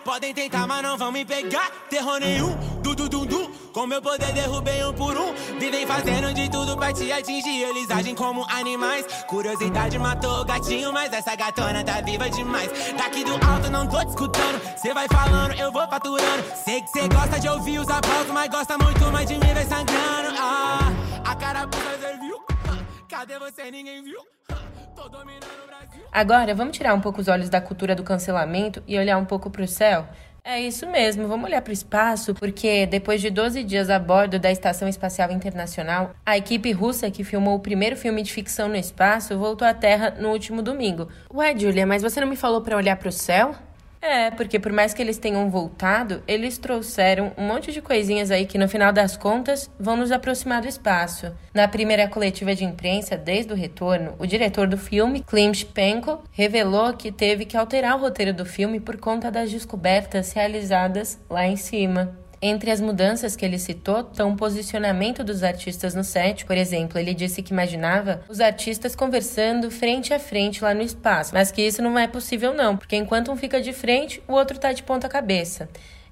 Podem 0.06 0.34
tentar, 0.34 0.66
mas 0.66 0.82
não 0.82 0.98
vão 0.98 1.12
me 1.12 1.26
pegar. 1.26 1.70
Terror 1.90 2.20
nenhum, 2.20 2.56
du 2.82 2.96
du 2.96 3.10
du 3.10 3.26
du. 3.26 3.37
Com 3.74 3.86
meu 3.86 4.02
poder 4.02 4.32
derrubei 4.34 4.84
um 4.84 4.94
por 4.94 5.16
um. 5.18 5.34
Vivem 5.60 5.86
fazendo 5.86 6.34
de 6.34 6.50
tudo 6.50 6.76
pra 6.76 6.92
te 6.92 7.12
atingir. 7.12 7.64
Eles 7.64 7.90
agem 7.92 8.16
como 8.16 8.46
animais. 8.50 9.06
Curiosidade 9.28 9.98
matou 10.00 10.42
o 10.42 10.46
gatinho, 10.46 10.92
mas 10.92 11.14
essa 11.14 11.36
gatona 11.36 11.84
tá 11.84 12.02
viva 12.02 12.30
demais. 12.30 12.70
Daqui 12.98 13.24
do 13.24 13.34
alto 13.34 13.70
não 13.70 13.88
tô 13.88 14.00
te 14.00 14.10
escutando. 14.10 14.78
Cê 14.78 14.94
vai 14.94 15.08
falando, 15.08 15.54
eu 15.54 15.72
vou 15.72 15.88
faturando. 15.88 16.44
Sei 16.56 16.82
que 16.82 16.88
cê 16.90 17.08
gosta 17.08 17.40
de 17.40 17.48
ouvir 17.50 17.80
os 17.80 17.90
aplausos, 17.90 18.32
mas 18.32 18.50
gosta 18.50 18.78
muito 18.78 19.06
mais 19.12 19.28
de 19.28 19.34
mim, 19.34 19.54
vai 19.54 19.66
sangrando. 19.66 20.36
Ah, 20.40 20.92
a 21.26 21.36
cara 21.36 21.68
você 21.68 22.18
viu? 22.18 22.38
Cadê 23.08 23.38
você? 23.40 23.70
Ninguém 23.70 24.04
viu? 24.04 24.20
Tô 24.96 25.08
dominando 25.10 25.64
o 25.64 25.68
Brasil. 25.68 26.04
Agora, 26.12 26.56
vamos 26.56 26.76
tirar 26.76 26.94
um 26.96 27.02
pouco 27.02 27.22
os 27.22 27.28
olhos 27.28 27.50
da 27.50 27.62
cultura 27.62 27.94
do 27.94 28.04
cancelamento 28.04 28.82
e 28.88 28.98
olhar 28.98 29.18
um 29.18 29.26
pouco 29.26 29.50
para 29.50 29.64
o 29.64 29.68
céu? 29.68 30.08
É 30.50 30.62
isso 30.62 30.88
mesmo, 30.88 31.28
vamos 31.28 31.50
olhar 31.50 31.62
para 31.62 31.72
o 31.72 31.74
espaço, 31.74 32.34
porque 32.34 32.86
depois 32.86 33.20
de 33.20 33.30
12 33.30 33.66
dias 33.66 33.90
a 33.90 34.00
bordo 34.00 34.40
da 34.40 34.50
Estação 34.50 34.88
Espacial 34.88 35.30
Internacional, 35.30 36.16
a 36.26 36.38
equipe 36.38 36.72
russa 36.72 37.12
que 37.12 37.22
filmou 37.22 37.58
o 37.58 37.60
primeiro 37.60 37.98
filme 37.98 38.24
de 38.24 38.32
ficção 38.32 38.70
no 38.70 38.78
espaço 38.78 39.38
voltou 39.38 39.68
à 39.68 39.74
Terra 39.74 40.16
no 40.18 40.30
último 40.30 40.62
domingo. 40.62 41.10
Ué, 41.34 41.54
Julia, 41.54 41.86
mas 41.86 42.02
você 42.02 42.22
não 42.22 42.30
me 42.30 42.38
falou 42.38 42.62
para 42.62 42.78
olhar 42.78 42.96
para 42.96 43.10
o 43.10 43.12
céu? 43.12 43.54
É, 44.02 44.32
porque 44.32 44.60
por 44.60 44.72
mais 44.72 44.94
que 44.94 45.02
eles 45.02 45.18
tenham 45.18 45.50
voltado, 45.50 46.22
eles 46.28 46.58
trouxeram 46.58 47.32
um 47.38 47.48
monte 47.48 47.72
de 47.72 47.82
coisinhas 47.82 48.32
aí 48.32 48.46
que 48.46 48.58
no 48.58 48.70
final 48.70 48.94
das 48.94 49.18
contas 49.18 49.70
vão 49.80 49.98
nos 49.98 50.12
aproximar 50.12 50.62
do 50.62 50.68
espaço. 50.68 51.34
Na 51.54 51.68
primeira 51.68 52.08
coletiva 52.08 52.56
de 52.56 52.64
imprensa 52.64 53.18
desde 53.18 53.52
o 53.52 53.56
retorno, 53.56 54.16
o 54.20 54.26
diretor 54.26 54.68
do 54.68 54.78
filme, 54.78 55.24
Klim 55.24 55.54
Spenko, 55.54 56.24
revelou 56.32 56.94
que 56.94 57.12
teve 57.12 57.46
que 57.46 57.58
alterar 57.58 57.96
o 57.98 58.02
roteiro 58.02 58.34
do 58.34 58.46
filme 58.46 58.80
por 58.80 58.98
conta 58.98 59.32
das 59.32 59.52
descobertas 59.52 60.32
realizadas 60.32 61.20
lá 61.30 61.46
em 61.46 61.56
cima. 61.56 62.16
Entre 62.42 62.70
as 62.70 62.80
mudanças 62.80 63.36
que 63.36 63.44
ele 63.44 63.58
citou 63.58 64.02
estão 64.02 64.32
o 64.32 64.36
posicionamento 64.36 65.24
dos 65.24 65.44
artistas 65.44 65.96
no 65.96 66.04
set. 66.04 66.46
Por 66.46 66.56
exemplo, 66.56 67.00
ele 67.00 67.14
disse 67.14 67.42
que 67.42 67.52
imaginava 67.52 68.22
os 68.30 68.40
artistas 68.40 68.96
conversando 68.96 69.72
frente 69.72 70.14
a 70.14 70.20
frente 70.20 70.64
lá 70.64 70.74
no 70.74 70.82
espaço, 70.82 71.34
mas 71.34 71.52
que 71.52 71.62
isso 71.62 71.82
não 71.82 71.98
é 71.98 72.08
possível 72.08 72.54
não, 72.54 72.78
porque 72.78 72.96
enquanto 72.96 73.32
um 73.32 73.36
fica 73.36 73.60
de 73.60 73.74
frente, 73.74 74.22
o 74.28 74.34
outro 74.34 74.58
está 74.58 74.72
de 74.72 74.84
ponta 74.84 75.10
cabeça. 75.10 75.68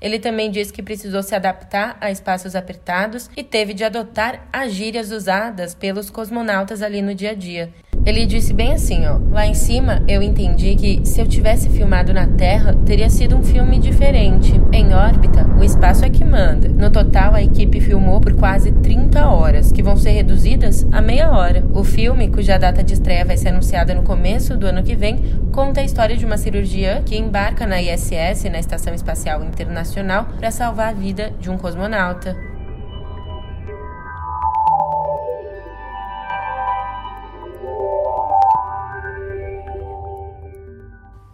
Ele 0.06 0.20
também 0.20 0.52
disse 0.52 0.72
que 0.72 0.84
precisou 0.84 1.24
se 1.24 1.34
adaptar 1.34 1.98
a 2.00 2.12
espaços 2.12 2.56
apertados 2.56 3.28
e 3.36 3.44
teve 3.44 3.74
de 3.74 3.84
adotar 3.84 4.48
as 4.54 4.72
gírias 4.72 5.12
usadas 5.12 5.74
pelos 5.74 6.12
cosmonautas 6.12 6.84
ali 6.84 7.02
no 7.02 7.16
dia 7.16 7.32
a 7.32 7.34
dia. 7.34 7.72
Ele 8.06 8.24
disse 8.28 8.54
bem 8.54 8.72
assim, 8.72 9.04
ó: 9.08 9.18
"Lá 9.32 9.48
em 9.48 9.56
cima 9.56 10.04
eu 10.08 10.22
entendi 10.22 10.76
que 10.76 11.04
se 11.04 11.20
eu 11.20 11.28
tivesse 11.28 11.72
filmado 11.72 12.14
na 12.14 12.28
Terra, 12.28 12.78
teria 12.86 13.10
sido 13.10 13.36
um 13.36 13.44
filme 13.44 13.80
diferente. 13.80 14.54
Em 14.72 14.94
órbita, 14.94 15.44
o 15.60 15.64
espaço 15.64 16.06
é 16.06 16.10
que 16.12 16.24
manda. 16.24 16.70
No 16.70 16.92
total, 16.92 17.34
a 17.34 17.42
equipe 17.42 17.82
filmou 17.82 18.22
por 18.22 18.36
quase 18.36 18.72
30 18.72 19.28
horas, 19.28 19.72
que 19.72 19.82
vão 19.82 19.98
ser 19.98 20.12
reduzidas 20.36 20.86
a 20.92 21.02
meia 21.02 21.32
hora. 21.32 21.64
O 21.74 21.84
filme, 21.84 22.30
cuja 22.30 22.58
data 22.58 22.84
de 22.84 22.94
estreia 22.94 23.24
vai 23.24 23.38
ser 23.38 23.50
anunciada 23.50 23.96
no 23.96 24.04
começo 24.04 24.58
do 24.58 24.68
ano 24.68 24.84
que 24.84 24.96
vem, 24.96 25.18
conta 25.54 25.80
a 25.80 25.84
história 25.84 26.18
de 26.18 26.26
uma 26.26 26.38
cirurgiã 26.38 27.02
que 27.04 27.18
embarca 27.18 27.66
na 27.66 27.82
ISS, 27.82 28.44
na 28.52 28.60
Estação 28.60 28.94
Espacial 28.94 29.44
Internacional, 29.44 30.28
para 30.38 30.52
salvar 30.52 30.90
a 30.90 30.94
vida 30.94 31.32
de 31.40 31.50
um 31.50 31.58
cosmonauta. 31.58 32.55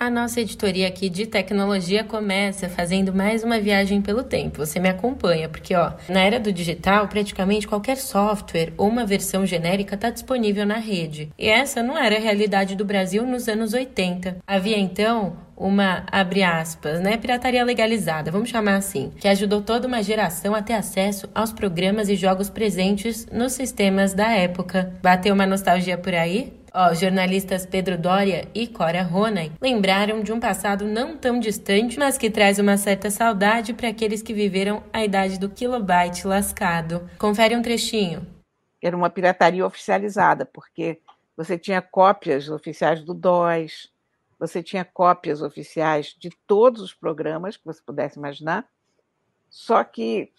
A 0.01 0.09
nossa 0.09 0.41
editoria 0.41 0.87
aqui 0.87 1.09
de 1.09 1.27
tecnologia 1.27 2.03
começa 2.03 2.67
fazendo 2.67 3.13
mais 3.13 3.43
uma 3.43 3.59
viagem 3.59 4.01
pelo 4.01 4.23
tempo. 4.23 4.57
Você 4.57 4.79
me 4.79 4.89
acompanha, 4.89 5.47
porque 5.47 5.75
ó, 5.75 5.91
na 6.09 6.21
era 6.21 6.39
do 6.39 6.51
digital, 6.51 7.07
praticamente 7.07 7.67
qualquer 7.67 7.97
software 7.97 8.73
ou 8.79 8.87
uma 8.87 9.05
versão 9.05 9.45
genérica 9.45 9.93
está 9.93 10.09
disponível 10.09 10.65
na 10.65 10.77
rede. 10.77 11.29
E 11.37 11.47
essa 11.47 11.83
não 11.83 11.95
era 11.95 12.15
a 12.15 12.19
realidade 12.19 12.75
do 12.75 12.83
Brasil 12.83 13.27
nos 13.27 13.47
anos 13.47 13.75
80. 13.75 14.37
Havia 14.47 14.79
então 14.79 15.37
uma, 15.55 16.03
abre 16.11 16.41
aspas, 16.41 16.99
né, 16.99 17.15
pirataria 17.17 17.63
legalizada, 17.63 18.31
vamos 18.31 18.49
chamar 18.49 18.77
assim, 18.77 19.11
que 19.19 19.27
ajudou 19.27 19.61
toda 19.61 19.87
uma 19.87 20.01
geração 20.01 20.55
a 20.55 20.63
ter 20.63 20.73
acesso 20.73 21.29
aos 21.35 21.53
programas 21.53 22.09
e 22.09 22.15
jogos 22.15 22.49
presentes 22.49 23.27
nos 23.31 23.53
sistemas 23.53 24.15
da 24.15 24.31
época. 24.31 24.93
Bateu 25.03 25.35
uma 25.35 25.45
nostalgia 25.45 25.99
por 25.99 26.15
aí? 26.15 26.59
Os 26.73 27.01
jornalistas 27.01 27.65
Pedro 27.65 27.97
Doria 27.97 28.47
e 28.55 28.65
Cora 28.65 29.03
Ronay 29.03 29.51
lembraram 29.59 30.23
de 30.23 30.31
um 30.31 30.39
passado 30.39 30.85
não 30.85 31.17
tão 31.17 31.37
distante, 31.37 31.99
mas 31.99 32.17
que 32.17 32.31
traz 32.31 32.59
uma 32.59 32.77
certa 32.77 33.11
saudade 33.11 33.73
para 33.73 33.89
aqueles 33.89 34.21
que 34.21 34.33
viveram 34.33 34.81
a 34.93 35.03
idade 35.03 35.37
do 35.37 35.49
kilobyte 35.49 36.25
lascado. 36.25 37.09
Confere 37.17 37.57
um 37.57 37.61
trechinho. 37.61 38.25
Era 38.81 38.95
uma 38.95 39.09
pirataria 39.09 39.65
oficializada, 39.65 40.45
porque 40.45 41.01
você 41.35 41.57
tinha 41.57 41.81
cópias 41.81 42.47
oficiais 42.47 43.03
do 43.03 43.13
DOS, 43.13 43.91
você 44.39 44.63
tinha 44.63 44.85
cópias 44.85 45.41
oficiais 45.41 46.15
de 46.17 46.29
todos 46.47 46.81
os 46.81 46.93
programas 46.93 47.57
que 47.57 47.65
você 47.65 47.81
pudesse 47.85 48.17
imaginar, 48.17 48.65
só 49.49 49.83
que 49.83 50.31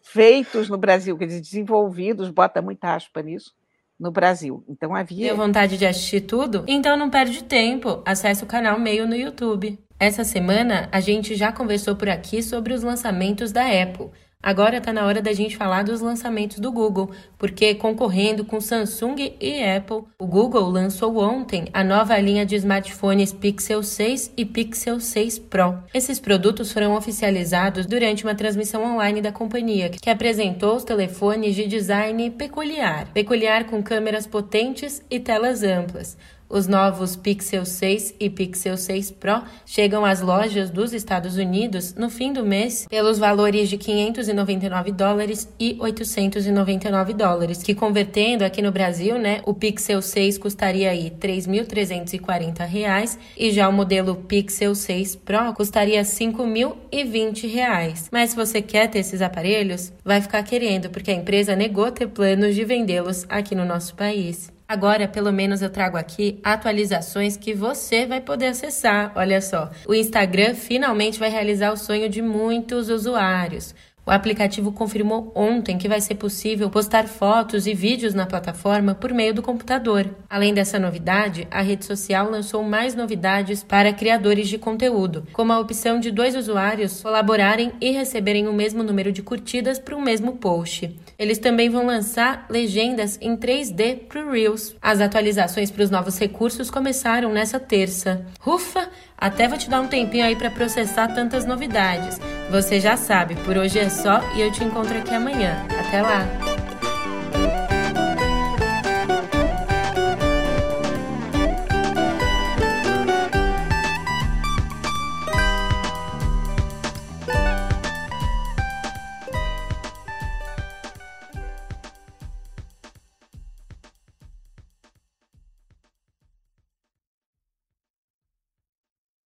feitos 0.00 0.68
no 0.68 0.78
Brasil, 0.78 1.18
quer 1.18 1.26
dizer, 1.26 1.40
desenvolvidos, 1.40 2.30
bota 2.30 2.62
muita 2.62 2.94
aspa 2.94 3.20
nisso, 3.22 3.58
no 3.98 4.10
Brasil. 4.10 4.64
Então 4.68 4.94
havia. 4.94 5.26
Deu 5.26 5.36
vontade 5.36 5.76
de 5.76 5.86
assistir 5.86 6.22
tudo? 6.22 6.64
Então 6.66 6.96
não 6.96 7.10
perde 7.10 7.42
tempo. 7.44 8.02
Acesse 8.06 8.44
o 8.44 8.46
canal 8.46 8.78
Meio 8.78 9.06
no 9.06 9.16
YouTube. 9.16 9.78
Essa 9.98 10.22
semana 10.22 10.88
a 10.92 11.00
gente 11.00 11.34
já 11.34 11.50
conversou 11.50 11.96
por 11.96 12.08
aqui 12.08 12.42
sobre 12.42 12.72
os 12.72 12.82
lançamentos 12.82 13.50
da 13.50 13.64
Apple. 13.64 14.10
Agora 14.40 14.76
está 14.78 14.92
na 14.92 15.04
hora 15.04 15.20
da 15.20 15.32
gente 15.32 15.56
falar 15.56 15.82
dos 15.82 16.00
lançamentos 16.00 16.60
do 16.60 16.70
Google, 16.70 17.10
porque 17.36 17.74
concorrendo 17.74 18.44
com 18.44 18.60
Samsung 18.60 19.34
e 19.40 19.64
Apple, 19.64 20.04
o 20.16 20.26
Google 20.28 20.70
lançou 20.70 21.18
ontem 21.18 21.66
a 21.72 21.82
nova 21.82 22.16
linha 22.18 22.46
de 22.46 22.54
smartphones 22.54 23.32
Pixel 23.32 23.82
6 23.82 24.34
e 24.36 24.44
Pixel 24.44 25.00
6 25.00 25.40
Pro. 25.40 25.82
Esses 25.92 26.20
produtos 26.20 26.70
foram 26.70 26.94
oficializados 26.94 27.84
durante 27.84 28.22
uma 28.22 28.34
transmissão 28.34 28.84
online 28.84 29.20
da 29.20 29.32
companhia, 29.32 29.90
que 29.90 30.08
apresentou 30.08 30.76
os 30.76 30.84
telefones 30.84 31.56
de 31.56 31.66
design 31.66 32.30
peculiar, 32.30 33.08
peculiar 33.12 33.64
com 33.64 33.82
câmeras 33.82 34.24
potentes 34.24 35.02
e 35.10 35.18
telas 35.18 35.64
amplas. 35.64 36.16
Os 36.50 36.66
novos 36.66 37.14
Pixel 37.14 37.66
6 37.66 38.14
e 38.18 38.30
Pixel 38.30 38.76
6 38.78 39.10
Pro 39.10 39.42
chegam 39.66 40.02
às 40.02 40.22
lojas 40.22 40.70
dos 40.70 40.94
Estados 40.94 41.36
Unidos 41.36 41.94
no 41.94 42.08
fim 42.08 42.32
do 42.32 42.42
mês 42.42 42.86
pelos 42.88 43.18
valores 43.18 43.68
de 43.68 43.76
599 43.76 44.92
dólares 44.92 45.46
e 45.60 45.76
899 45.78 47.12
dólares, 47.12 47.62
que 47.62 47.74
convertendo 47.74 48.46
aqui 48.46 48.62
no 48.62 48.72
Brasil, 48.72 49.18
né, 49.18 49.42
o 49.44 49.52
Pixel 49.52 50.00
6 50.00 50.38
custaria 50.38 50.90
aí 50.90 51.10
3.340 51.10 52.66
reais 52.66 53.18
e 53.36 53.50
já 53.50 53.68
o 53.68 53.72
modelo 53.72 54.16
Pixel 54.16 54.74
6 54.74 55.16
Pro 55.16 55.52
custaria 55.52 56.00
5.020 56.00 57.46
reais. 57.52 58.08
Mas 58.10 58.30
se 58.30 58.36
você 58.36 58.62
quer 58.62 58.88
ter 58.88 59.00
esses 59.00 59.20
aparelhos, 59.20 59.92
vai 60.02 60.22
ficar 60.22 60.42
querendo, 60.42 60.88
porque 60.88 61.10
a 61.10 61.14
empresa 61.14 61.54
negou 61.54 61.92
ter 61.92 62.08
planos 62.08 62.54
de 62.54 62.64
vendê-los 62.64 63.26
aqui 63.28 63.54
no 63.54 63.66
nosso 63.66 63.94
país. 63.94 64.50
Agora, 64.70 65.08
pelo 65.08 65.32
menos, 65.32 65.62
eu 65.62 65.70
trago 65.70 65.96
aqui 65.96 66.38
atualizações 66.44 67.38
que 67.38 67.54
você 67.54 68.04
vai 68.04 68.20
poder 68.20 68.48
acessar. 68.48 69.12
Olha 69.16 69.40
só, 69.40 69.70
o 69.86 69.94
Instagram 69.94 70.54
finalmente 70.54 71.18
vai 71.18 71.30
realizar 71.30 71.72
o 71.72 71.76
sonho 71.76 72.06
de 72.06 72.20
muitos 72.20 72.90
usuários. 72.90 73.74
O 74.08 74.10
aplicativo 74.10 74.72
confirmou 74.72 75.30
ontem 75.34 75.76
que 75.76 75.86
vai 75.86 76.00
ser 76.00 76.14
possível 76.14 76.70
postar 76.70 77.06
fotos 77.06 77.66
e 77.66 77.74
vídeos 77.74 78.14
na 78.14 78.24
plataforma 78.24 78.94
por 78.94 79.12
meio 79.12 79.34
do 79.34 79.42
computador. 79.42 80.08
Além 80.30 80.54
dessa 80.54 80.78
novidade, 80.78 81.46
a 81.50 81.60
rede 81.60 81.84
social 81.84 82.30
lançou 82.30 82.64
mais 82.64 82.94
novidades 82.94 83.62
para 83.62 83.92
criadores 83.92 84.48
de 84.48 84.56
conteúdo, 84.56 85.26
como 85.34 85.52
a 85.52 85.60
opção 85.60 86.00
de 86.00 86.10
dois 86.10 86.34
usuários 86.34 87.02
colaborarem 87.02 87.70
e 87.82 87.90
receberem 87.90 88.48
o 88.48 88.52
mesmo 88.54 88.82
número 88.82 89.12
de 89.12 89.22
curtidas 89.22 89.78
para 89.78 89.94
o 89.94 90.00
mesmo 90.00 90.38
post. 90.38 90.96
Eles 91.18 91.36
também 91.36 91.68
vão 91.68 91.84
lançar 91.84 92.46
legendas 92.48 93.18
em 93.20 93.36
3D 93.36 94.06
para 94.08 94.24
o 94.24 94.30
Reels. 94.30 94.74
As 94.80 95.02
atualizações 95.02 95.70
para 95.70 95.84
os 95.84 95.90
novos 95.90 96.18
recursos 96.18 96.70
começaram 96.70 97.30
nessa 97.30 97.60
terça. 97.60 98.24
Ufa! 98.46 98.88
Até 99.20 99.48
vou 99.48 99.58
te 99.58 99.68
dar 99.68 99.80
um 99.80 99.88
tempinho 99.88 100.24
aí 100.24 100.36
para 100.36 100.50
processar 100.50 101.08
tantas 101.08 101.44
novidades. 101.44 102.20
Você 102.50 102.78
já 102.80 102.96
sabe, 102.96 103.34
por 103.34 103.56
hoje 103.56 103.78
é 103.78 103.90
só 103.90 104.20
e 104.36 104.40
eu 104.40 104.52
te 104.52 104.62
encontro 104.62 104.96
aqui 104.96 105.12
amanhã. 105.12 105.66
Até 105.80 106.00
lá! 106.00 106.47